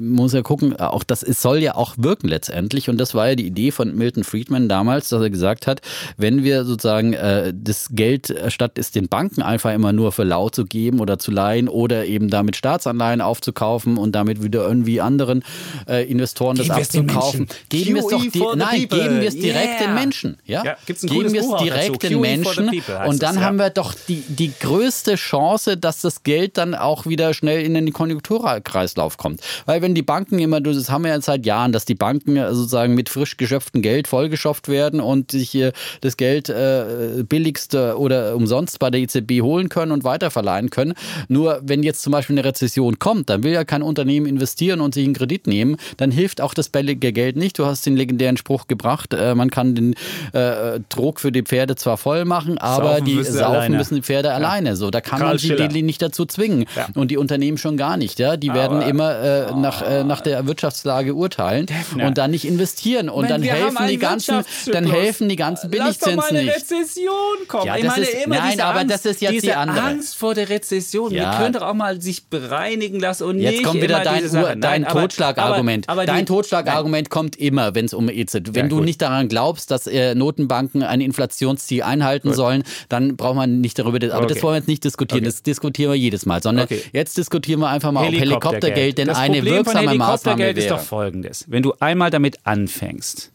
[0.00, 2.88] muss ja gucken, auch das es soll ja auch wirken letztendlich.
[2.88, 5.80] Und das war ja die Idee von Milton Friedman damals, dass er gesagt hat,
[6.16, 10.50] wenn wir sozusagen äh, das Geld, statt es den Banken einfach immer nur für lau
[10.50, 15.42] zu geben oder zu leihen oder eben damit Staatsanleihen aufzukaufen und damit wieder irgendwie anderen
[15.86, 19.86] Investoren geben das abzukaufen, geben wir es doch, die, nein, geben wir es direkt yeah.
[19.86, 20.36] den Menschen.
[20.46, 22.68] Ja, ja gibt's ein geben wir es direkt den Menschen.
[23.06, 27.06] Und dann es, haben wir doch die, die größte Chance, dass das Geld dann auch
[27.06, 29.40] wieder schnell in den Konjunkturkreislauf kommt.
[29.66, 32.94] Weil wenn die Banken immer, das haben wir ja seit Jahren, dass die Banken sozusagen
[32.94, 38.78] mit frisch geschöpftem Geld vollgeschopft werden und sich hier das Geld äh, billigst oder umsonst
[38.78, 40.94] bei der EZB holen können und weiterverleihen können.
[41.28, 44.94] Nur wenn jetzt zum Beispiel eine Rezession kommt, dann will ja kein Unternehmen investieren und
[44.94, 47.58] sich einen Kredit nehmen, dann hilft auch das billige Geld nicht.
[47.58, 49.94] Du hast den legendären Spruch gebracht, äh, man kann den
[50.32, 53.76] äh, Trog für die Pferde zwar voll machen, aber saufen die saufen alleine.
[53.76, 54.34] müssen die Pferde ja.
[54.34, 54.76] alleine.
[54.76, 56.64] So, da kann Karl man sie die nicht dazu zwingen.
[56.74, 56.88] Ja.
[56.94, 58.18] Und die Unternehmen schon gar nicht.
[58.18, 59.56] Ja, die aber, werden immer äh, oh.
[59.56, 62.06] nach, äh, nach der Wirtschaftslage urteilen Defner.
[62.06, 66.26] und dann nicht investieren und dann helfen die ganzen, dann helfen die ganzen Billigzinsen Lass
[66.26, 67.14] doch mal eine Rezession
[67.48, 67.66] kommen.
[67.66, 69.82] Ja, ich meine ist, immer nein, aber Angst, das ist jetzt die andere.
[69.82, 71.12] Angst vor der Rezession.
[71.12, 71.32] Ja.
[71.32, 74.56] Wir können doch auch mal sich bereinigen lassen und jetzt nicht kommt wieder dein, Ur,
[74.56, 75.86] dein Totschlagargument.
[75.88, 78.54] dein Totschlagargument kommt immer, wenn es um EZB.
[78.54, 83.36] Wenn du nicht daran glaubst, dass äh, Notenbanken ein Inflationsziel einhalten sollen sollen, dann braucht
[83.36, 84.34] man nicht darüber, aber okay.
[84.34, 85.30] das wollen wir jetzt nicht diskutieren, okay.
[85.30, 86.82] das diskutieren wir jedes Mal, sondern okay.
[86.92, 88.44] jetzt diskutieren wir einfach mal Helikoptergeld.
[88.44, 90.58] ob Helikoptergeld denn das eine Problem wirksame von Maßnahme wäre.
[90.58, 93.32] ist doch folgendes, wenn du einmal damit anfängst,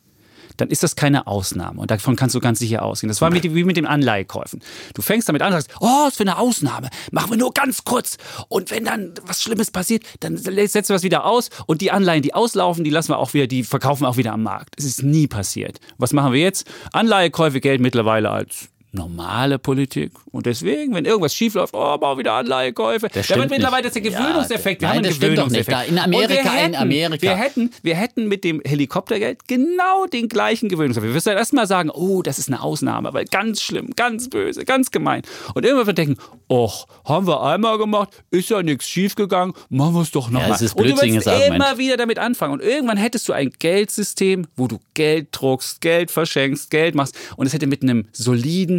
[0.62, 1.80] dann ist das keine Ausnahme.
[1.82, 3.10] Und davon kannst du ganz sicher ausgehen.
[3.10, 4.62] Das war mit, wie mit den Anleihekäufen.
[4.94, 6.90] Du fängst damit an und sagst, oh, ist für eine Ausnahme.
[7.12, 8.18] Machen wir nur ganz kurz.
[8.48, 11.50] Und wenn dann was Schlimmes passiert, dann setzen wir es wieder aus.
[11.66, 14.34] Und die Anleihen, die auslaufen, die lassen wir auch wieder, die verkaufen wir auch wieder
[14.34, 14.76] am Markt.
[14.78, 15.80] Es ist nie passiert.
[15.98, 16.68] Was machen wir jetzt?
[16.92, 20.12] Anleihekäufe Geld mittlerweile als normale Politik.
[20.32, 23.08] Und deswegen, wenn irgendwas schief läuft, oh, bau wieder Anleihekäufe.
[23.14, 24.82] Das da wird mittlerweile das der Gewöhnungseffekt.
[24.82, 25.90] Ja, wir nein, haben einen Gewöhnungseffekt.
[25.90, 27.22] In Amerika, hätten, in Amerika.
[27.22, 31.10] Wir hätten, wir hätten mit dem Helikoptergeld genau den gleichen Gewöhnungseffekt.
[31.10, 34.92] Wir müssen erstmal sagen, oh, das ist eine Ausnahme, weil ganz schlimm, ganz böse, ganz
[34.92, 35.22] gemein.
[35.54, 36.18] Und irgendwann wird denken,
[36.50, 40.50] och, haben wir einmal gemacht, ist ja nichts schiefgegangen, machen wir es doch nochmal.
[40.50, 42.54] Ja, das ist und du wirst immer wieder damit anfangen.
[42.54, 47.16] Und irgendwann hättest du ein Geldsystem, wo du Geld druckst, Geld verschenkst, Geld machst.
[47.36, 48.79] Und es hätte mit einem soliden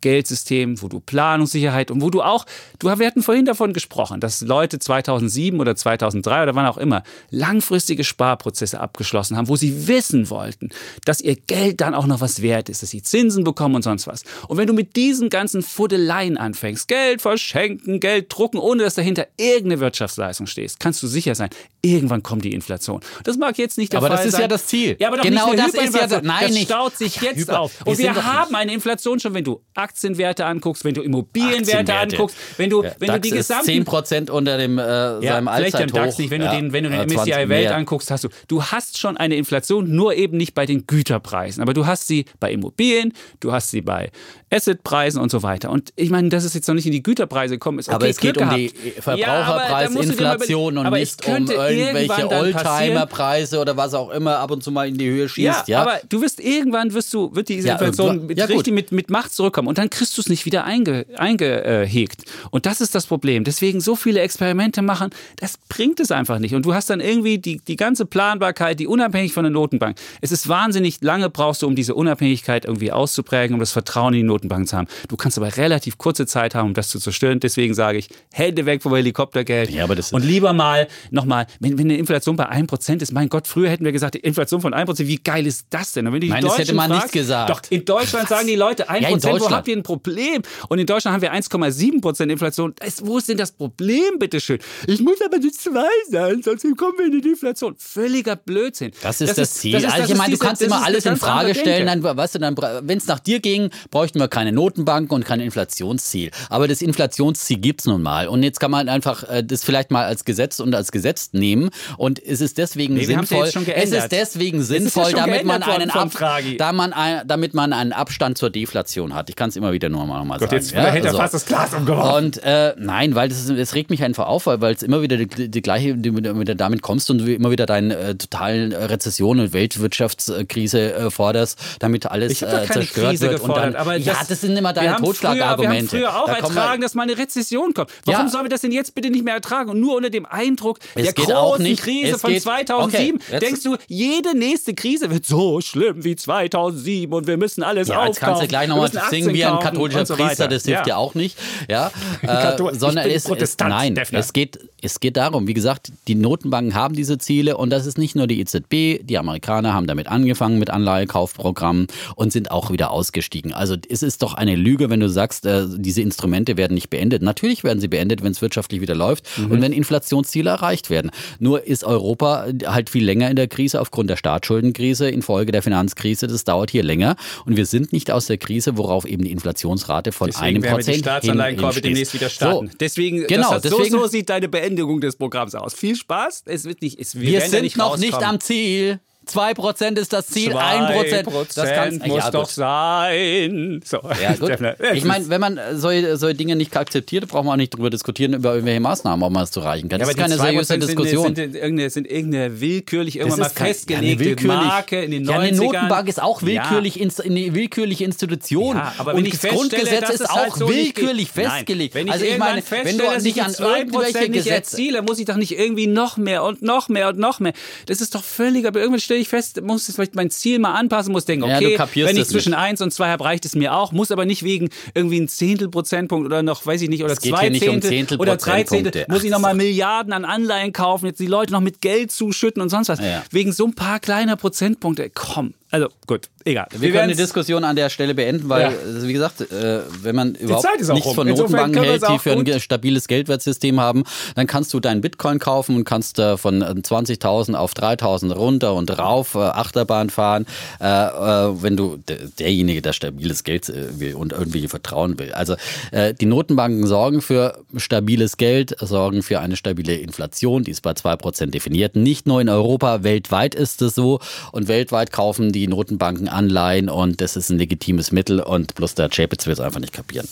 [0.00, 2.46] Geldsystem, wo du Planungssicherheit und wo du auch,
[2.78, 7.02] du, wir hatten vorhin davon gesprochen, dass Leute 2007 oder 2003 oder wann auch immer
[7.30, 10.70] langfristige Sparprozesse abgeschlossen haben, wo sie wissen wollten,
[11.04, 14.06] dass ihr Geld dann auch noch was wert ist, dass sie Zinsen bekommen und sonst
[14.06, 14.22] was.
[14.48, 19.26] Und wenn du mit diesen ganzen Fuddeleien anfängst, Geld verschenken, Geld drucken, ohne dass dahinter
[19.36, 21.50] irgendeine Wirtschaftsleistung steht, kannst du sicher sein,
[21.82, 23.00] irgendwann kommt die Inflation.
[23.24, 24.26] Das mag jetzt nicht der aber Fall sein.
[24.26, 24.96] Aber das ist ja das Ziel.
[24.98, 26.64] Ja, aber doch genau nicht das ist ja das, nein, das nicht.
[26.66, 27.60] staut sich jetzt Hyper.
[27.60, 27.72] auf.
[27.84, 32.36] Und wir, wir haben eine Inflation schon, wenn du Aktienwerte anguckst, wenn du Immobilienwerte anguckst,
[32.58, 33.70] wenn du, ja, wenn DAX du die gesamten...
[33.70, 35.96] Ist 10% unter dem, äh, ja, seinem Allzeithoch.
[35.96, 38.98] DAX nicht, wenn du den, wenn du den MSCI Welt anguckst, hast du, du hast
[38.98, 43.14] schon eine Inflation, nur eben nicht bei den Güterpreisen, aber du hast sie bei Immobilien,
[43.40, 44.10] du hast sie bei
[44.50, 45.70] Assetpreisen und so weiter.
[45.70, 48.08] Und ich meine, dass es jetzt noch nicht in die Güterpreise gekommen ist, okay, aber
[48.08, 48.60] es Glück geht um gehabt.
[48.60, 54.70] die Verbraucherpreisinflation ja, und nicht um irgendwelche Oldtimer-Preise oder was auch immer ab und zu
[54.70, 55.68] mal in die Höhe schießt.
[55.68, 55.82] Ja, ja?
[55.82, 59.68] aber du wirst irgendwann wirst du wird diese Inflation ja, richtig mit, mit Macht zurückkommen
[59.68, 62.24] und dann kriegst du es nicht wieder einge, eingehegt.
[62.50, 63.44] Und das ist das Problem.
[63.44, 66.54] Deswegen so viele Experimente machen, das bringt es einfach nicht.
[66.54, 69.96] Und du hast dann irgendwie die, die ganze Planbarkeit, die unabhängig von der Notenbank.
[70.20, 74.20] Es ist wahnsinnig lange brauchst du, um diese Unabhängigkeit irgendwie auszuprägen, um das Vertrauen in
[74.20, 74.88] die Notenbank zu haben.
[75.06, 77.38] Du kannst aber relativ kurze Zeit haben, um das zu zerstören.
[77.38, 79.70] Deswegen sage ich, Hände weg vom Helikoptergeld.
[79.70, 83.28] Ja, aber das und lieber mal nochmal, wenn, wenn eine Inflation bei 1% ist, mein
[83.28, 86.08] Gott, früher hätten wir gesagt, die Inflation von 1%, wie geil ist das denn?
[86.08, 87.50] Und wenn die Nein, das hätte man fragst, nicht gesagt.
[87.50, 90.42] Doch, in Deutschland sagen die Leute, 1%, ja, wo habt ihr ein Problem?
[90.68, 92.74] Und in Deutschland haben wir 1,7% Inflation.
[93.02, 94.58] wo ist denn das Problem, bitteschön?
[94.86, 97.74] Ich muss aber nicht zwei sein, sonst kommen wir in die Inflation.
[97.78, 98.92] Völliger Blödsinn.
[99.02, 99.72] Das ist das, das Ziel.
[99.72, 101.86] Das ist, also ich meine, du kannst immer alles in Frage stellen.
[101.86, 105.40] Dann, weißt du, dann, wenn es nach dir ging, bräuchten wir keine Notenbank und kein
[105.40, 106.30] Inflationsziel.
[106.48, 108.28] Aber das Inflationsziel gibt es nun mal.
[108.28, 111.70] Und jetzt kann man einfach äh, das vielleicht mal als Gesetz und als Gesetz nehmen.
[111.96, 113.46] Und es ist deswegen nee, sinnvoll.
[113.46, 116.10] es ist deswegen sinnvoll, ja damit man einen Ab,
[116.58, 119.28] da man ein, damit man einen Abstand zur Deflation hat.
[119.28, 120.56] Ich kann es immer wieder nur mal, mal Gott, sagen.
[120.56, 121.18] Jetzt ja, hätte er also.
[121.18, 122.24] fast das Glas umgeworfen.
[122.24, 125.50] Und äh, nein, weil das, das, regt mich einfach auf, weil es immer wieder die,
[125.50, 129.52] die gleiche, die, die, damit kommst und du immer wieder deine äh, totalen Rezession und
[129.52, 133.40] Weltwirtschaftskrise äh, forderst, damit alles äh, zerstört Krise wird.
[133.40, 135.98] und dann, aber ja, das, das sind immer deine Totschlagargumente.
[135.98, 137.90] Wir haben früher auch da ertragen, dass mal eine Rezession kommt.
[138.04, 138.30] Warum ja.
[138.30, 139.70] sollen wir das denn jetzt bitte nicht mehr ertragen?
[139.70, 141.82] Und nur unter dem Eindruck es der großen auch nicht.
[141.82, 146.16] Krise es von geht, 2007 okay, denkst du, jede nächste Krise wird so schlimm wie
[146.16, 148.12] 2007 und wir müssen alles ja, aufkaufen.
[148.12, 150.84] Jetzt kannst du gleich nochmal singen wie ein katholischer so Priester, das hilft ja.
[150.84, 151.38] dir auch nicht.
[151.68, 151.90] Ja,
[152.22, 156.94] äh, sondern es, es, nein, es geht, es geht darum, wie gesagt, die Notenbanken haben
[156.94, 160.70] diese Ziele und das ist nicht nur die EZB, die Amerikaner haben damit angefangen mit
[160.70, 163.52] Anleihekaufprogrammen und sind auch wieder ausgestiegen.
[163.52, 167.22] Also es ist doch eine Lüge, wenn du sagst, äh, diese Instrumente werden nicht beendet.
[167.22, 169.50] Natürlich werden sie beendet, wenn es wirtschaftlich wieder läuft mhm.
[169.50, 171.10] und wenn Inflationsziele erreicht werden.
[171.38, 176.26] Nur ist Europa halt viel länger in der Krise aufgrund der Staatsschuldenkrise infolge der Finanzkrise.
[176.26, 180.12] Das dauert hier länger und wir sind nicht aus der Krise, worauf eben die Inflationsrate
[180.12, 182.68] von deswegen einem Prozent die Staatsanleihenkäufe demnächst wieder starten.
[182.68, 185.74] So, deswegen, genau, das deswegen, so, so sieht deine Beendigung des Programms aus.
[185.74, 186.42] Viel Spaß.
[186.46, 189.00] Es wird nicht, es, wir, wir sind nicht noch nicht am Ziel.
[189.28, 193.80] 2% ist das Ziel, 1%, 1% das kann's, muss ja, doch sein.
[193.84, 194.00] So.
[194.22, 194.58] Ja, gut.
[194.94, 198.34] ich meine, wenn man solche, solche Dinge nicht akzeptiert, braucht man auch nicht darüber diskutieren,
[198.34, 200.00] über irgendwelche Maßnahmen, ob man es erreichen kann.
[200.00, 201.26] Ja, das ist keine seriöse Diskussion.
[201.26, 205.30] Sind, sind, irgendeine, sind irgendeine willkürlich irgendwann mal festgelegte Marke in den 90ern.
[205.30, 207.08] Ja, eine Notenbank ist auch willkürlich, ja.
[207.24, 208.76] eine willkürliche Institution.
[208.76, 211.50] Ja, aber und das Grundgesetz ist halt auch so willkürlich Nein.
[211.50, 211.94] festgelegt.
[211.94, 215.36] Wenn ich also ich meine, wenn du nicht an irgendwelche Gesetze erziele, muss ich doch
[215.36, 217.52] nicht irgendwie noch mehr und noch mehr und noch mehr.
[217.86, 221.12] Das ist doch völlig, aber irgendwann stelle ich fest, muss vielleicht mein Ziel mal anpassen,
[221.12, 222.58] muss denken, okay, ja, wenn ich zwischen nicht.
[222.58, 225.68] 1 und 2 habe, reicht es mir auch, muss aber nicht wegen irgendwie ein Zehntel
[225.68, 229.06] Prozentpunkt oder noch, weiß ich nicht, oder es geht zwei Zehntel, um oder drei Zehntel,
[229.08, 232.68] muss ich nochmal Milliarden an Anleihen kaufen, jetzt die Leute noch mit Geld zuschütten und
[232.68, 233.00] sonst was.
[233.00, 233.24] Ja.
[233.30, 235.54] Wegen so ein paar kleiner Prozentpunkte, komm.
[235.70, 236.66] Also gut, egal.
[236.70, 239.02] Wir, Wir können die Diskussion an der Stelle beenden, weil, ja.
[239.02, 243.78] wie gesagt, äh, wenn man überhaupt nichts von Notenbanken hält, die für ein stabiles Geldwertsystem
[243.78, 244.04] haben,
[244.34, 248.98] dann kannst du deinen Bitcoin kaufen und kannst äh, von 20.000 auf 3.000 runter und
[248.98, 250.46] rauf äh, Achterbahn fahren,
[250.80, 251.98] äh, äh, wenn du
[252.38, 255.32] derjenige, der stabiles Geld äh, will und irgendwie vertrauen will.
[255.32, 255.56] Also
[255.92, 261.46] die Notenbanken sorgen für stabiles Geld, sorgen für eine stabile Inflation, die ist bei 2%
[261.46, 261.96] definiert.
[261.96, 264.20] Nicht nur in Europa, weltweit ist es so
[264.52, 268.94] und weltweit kaufen die die Notenbanken Anleihen und das ist ein legitimes Mittel und bloß
[268.94, 270.28] der Chapitz will es einfach nicht kapieren.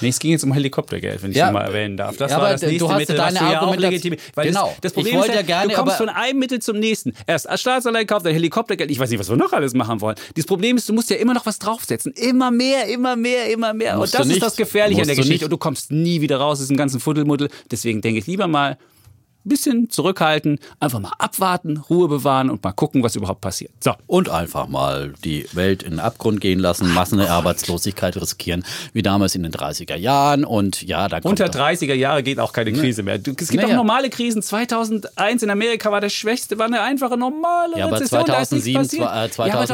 [0.00, 1.50] Nee, es ging jetzt um Helikoptergeld, wenn ich ja.
[1.50, 2.16] mal erwähnen darf.
[2.16, 4.16] Das ja, war das nächste du hast Mittel, deine was ja auch legitim.
[4.36, 4.66] Genau.
[4.66, 7.12] das, das Problem ich ist, ja, gerne, du kommst von einem Mittel zum nächsten.
[7.26, 8.90] Erst als Staatsanleihen kauft, dann Helikoptergeld.
[8.90, 10.16] Ich weiß nicht, was wir noch alles machen wollen.
[10.36, 12.12] Das Problem ist, du musst ja immer noch was draufsetzen.
[12.12, 13.96] Immer mehr, immer mehr, immer mehr.
[13.96, 15.46] Musst und das ist das Gefährliche an der Geschichte.
[15.46, 17.48] Und du kommst nie wieder raus aus diesem ganzen Fuddelmuddel.
[17.70, 18.78] Deswegen denke ich lieber mal,
[19.48, 23.72] bisschen zurückhalten, einfach mal abwarten, Ruhe bewahren und mal gucken, was überhaupt passiert.
[23.80, 23.92] So.
[24.06, 29.42] Und einfach mal die Welt in den Abgrund gehen lassen, Massenarbeitslosigkeit riskieren, wie damals in
[29.42, 30.44] den 30er Jahren.
[30.44, 33.16] Und ja, da Unter 30er Jahre geht auch keine Krise mehr.
[33.16, 33.68] Es gibt naja.
[33.68, 34.42] auch normale Krisen.
[34.42, 38.26] 2001 in Amerika war der schwächste, war eine einfache normale ja, aber Rezession.
[38.26, 39.64] 2007, 2008, ja,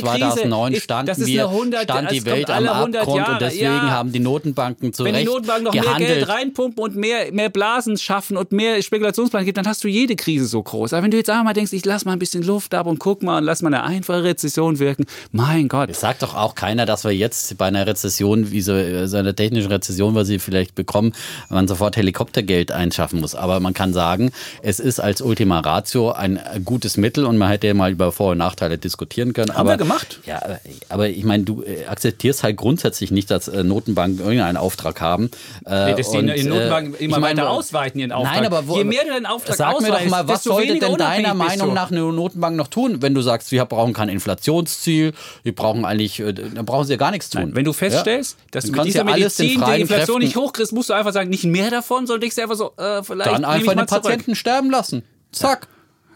[0.00, 3.32] 2009 standen wir, 100, stand die Welt am Abgrund Jahre.
[3.32, 3.90] und deswegen ja.
[3.90, 5.98] haben die Notenbanken zu Wenn die Notenbanken noch gehandelt.
[5.98, 8.82] mehr Geld reinpumpen und mehr, mehr Blasen schaffen und mehr
[9.14, 10.92] Spekulationsplan gibt, dann hast du jede Krise so groß.
[10.92, 13.22] Aber wenn du jetzt einmal denkst, ich lass mal ein bisschen Luft ab und guck
[13.22, 15.90] mal und lass mal eine einfache Rezession wirken, mein Gott.
[15.90, 19.34] Es sagt doch auch keiner, dass wir jetzt bei einer Rezession, wie so, so einer
[19.34, 21.12] technischen Rezession, was sie vielleicht bekommen,
[21.48, 23.34] man sofort Helikoptergeld einschaffen muss.
[23.34, 27.68] Aber man kann sagen, es ist als Ultima Ratio ein gutes Mittel und man hätte
[27.68, 29.52] ja mal über Vor- und Nachteile diskutieren können.
[29.52, 30.20] Haben aber, wir gemacht.
[30.26, 30.40] Ja,
[30.88, 35.30] aber ich meine, du äh, akzeptierst halt grundsätzlich nicht, dass äh, Notenbanken irgendeinen Auftrag haben.
[35.66, 38.36] Äh, nee, dass die, Notenbanken immer mein, weiter ausweiten ihren Auftrag.
[38.36, 41.34] Nein, aber wo, mehr du deinen Auftrag Sag mir doch mal, was sollte denn deiner
[41.34, 45.84] Meinung nach eine Notenbank noch tun, wenn du sagst, wir brauchen kein Inflationsziel, wir brauchen
[45.84, 47.42] eigentlich, dann brauchen sie ja gar nichts tun.
[47.42, 48.46] Nein, wenn du feststellst, ja?
[48.52, 51.44] dass du mit dieser Medizin die Inflation Kräften nicht hochkriegst, musst du einfach sagen, nicht
[51.44, 55.02] mehr davon, sondern denkst du einfach so, äh, vielleicht Dann einfach den Patienten sterben lassen.
[55.32, 55.68] Zack.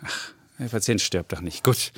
[0.05, 1.64] Ach, der Patient stirbt doch nicht.
[1.64, 1.93] Gut.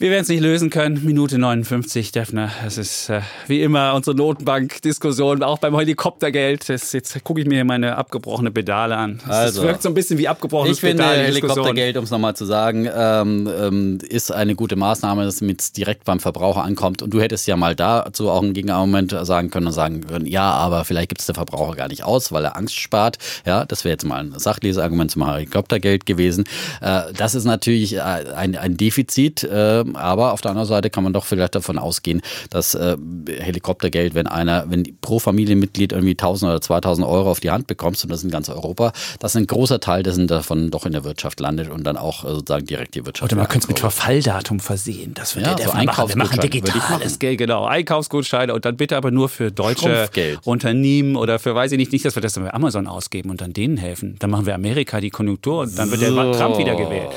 [0.00, 1.04] Wir werden es nicht lösen können.
[1.04, 2.52] Minute 59, Defner.
[2.62, 6.68] Das ist äh, wie immer unsere Notenbank-Diskussion, auch beim Helikoptergeld.
[6.68, 9.18] Das, jetzt gucke ich mir hier meine abgebrochene Pedale an.
[9.26, 12.44] Das, also, wirkt so ein bisschen wie abgebrochenes Ich finde, Helikoptergeld, um es nochmal zu
[12.44, 17.02] sagen, ähm, ähm, ist eine gute Maßnahme, dass es direkt beim Verbraucher ankommt.
[17.02, 20.48] Und du hättest ja mal dazu auch ein Gegenargument sagen können und sagen können, ja,
[20.48, 23.18] aber vielleicht gibt es der Verbraucher gar nicht aus, weil er Angst spart.
[23.44, 26.44] Ja, das wäre jetzt mal ein Sachleseargument zum Helikoptergeld gewesen.
[26.80, 29.42] Äh, das ist natürlich äh, ein, ein Defizit.
[29.42, 32.96] Äh, aber auf der anderen Seite kann man doch vielleicht davon ausgehen, dass äh,
[33.28, 38.04] Helikoptergeld, wenn einer, wenn pro Familienmitglied irgendwie 1000 oder 2000 Euro auf die Hand bekommst
[38.04, 41.40] und das in ganz Europa, dass ein großer Teil dessen davon doch in der Wirtschaft
[41.40, 43.32] landet und dann auch äh, sozusagen direkt die Wirtschaft.
[43.32, 45.14] Oder man könnte es mit Verfalldatum versehen.
[45.14, 46.08] Das wird ja, der, so machen.
[46.08, 47.64] Wir machen digitales Geld, genau.
[47.64, 50.08] Einkaufsgutscheine und dann bitte aber nur für deutsche
[50.44, 53.40] Unternehmen oder für, weiß ich nicht, nicht, dass wir das dann bei Amazon ausgeben und
[53.40, 54.16] dann denen helfen.
[54.18, 56.14] Dann machen wir Amerika die Konjunktur und dann wird so.
[56.14, 57.08] der Trump wieder gewählt.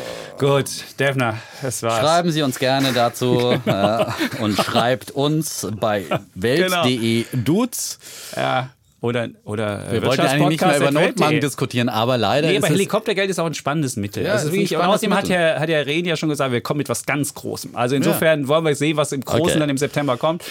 [0.41, 0.65] Gut,
[0.99, 1.99] Defner, das war's.
[1.99, 3.99] Schreiben Sie uns gerne dazu genau.
[4.01, 4.05] äh,
[4.41, 7.43] und schreibt uns bei welt.de genau.
[7.43, 7.99] Dudes.
[8.35, 8.71] Ja.
[9.01, 12.69] Oder, oder äh, Wir wollten eigentlich nicht mehr über Notmann diskutieren, aber leider nee, aber
[12.69, 14.23] Helikoptergeld ist auch ein spannendes Mittel.
[14.23, 16.79] Ja, also wirklich, und außerdem hat ja, hat ja Rehn ja schon gesagt, wir kommen
[16.79, 17.75] mit was ganz Großem.
[17.75, 18.47] Also insofern ja.
[18.47, 19.59] wollen wir sehen, was im Großen okay.
[19.59, 20.43] dann im September kommt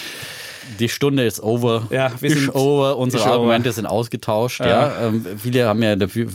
[0.79, 1.87] die Stunde ist over.
[1.89, 2.97] Ja, wir sind over.
[2.97, 3.73] Unsere Argumente over.
[3.73, 4.59] sind ausgetauscht.
[4.59, 4.67] Ja.
[4.67, 5.07] ja.
[5.07, 6.27] Ähm, viele haben ja dafür,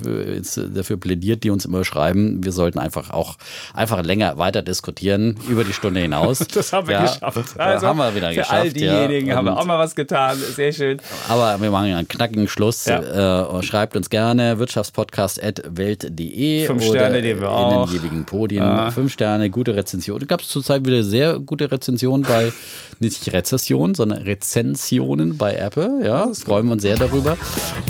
[0.74, 3.36] dafür plädiert, die uns immer schreiben, wir sollten einfach auch
[3.74, 6.38] einfach länger weiter diskutieren über die Stunde hinaus.
[6.54, 7.58] das haben wir ja, geschafft.
[7.58, 8.52] Also haben wir wieder für geschafft.
[8.52, 10.38] all diejenigen haben wir auch mal was getan.
[10.38, 10.98] Sehr schön.
[11.28, 12.86] Aber wir machen einen knackigen Schluss.
[12.86, 17.72] Äh, schreibt uns gerne wirtschaftspodcast.welt.de Fünf Sterne nehmen wir auch.
[17.72, 18.90] in den jeweiligen Podien.
[18.90, 20.26] Fünf Sterne, gute Rezension.
[20.26, 22.52] Gab es zurzeit wieder sehr gute Rezensionen bei
[22.98, 26.00] nicht Rezession, sondern Rezensionen bei Apple.
[26.04, 27.36] Ja, das freuen wir uns sehr darüber.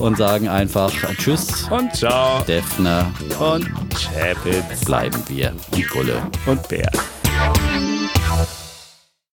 [0.00, 1.68] Und sagen einfach Tschüss.
[1.70, 2.42] Und ciao.
[2.46, 3.10] Defner.
[3.38, 4.84] Und Chapitz.
[4.84, 5.52] Bleiben wir.
[5.72, 6.22] Und Bulle.
[6.46, 6.90] Und Bär.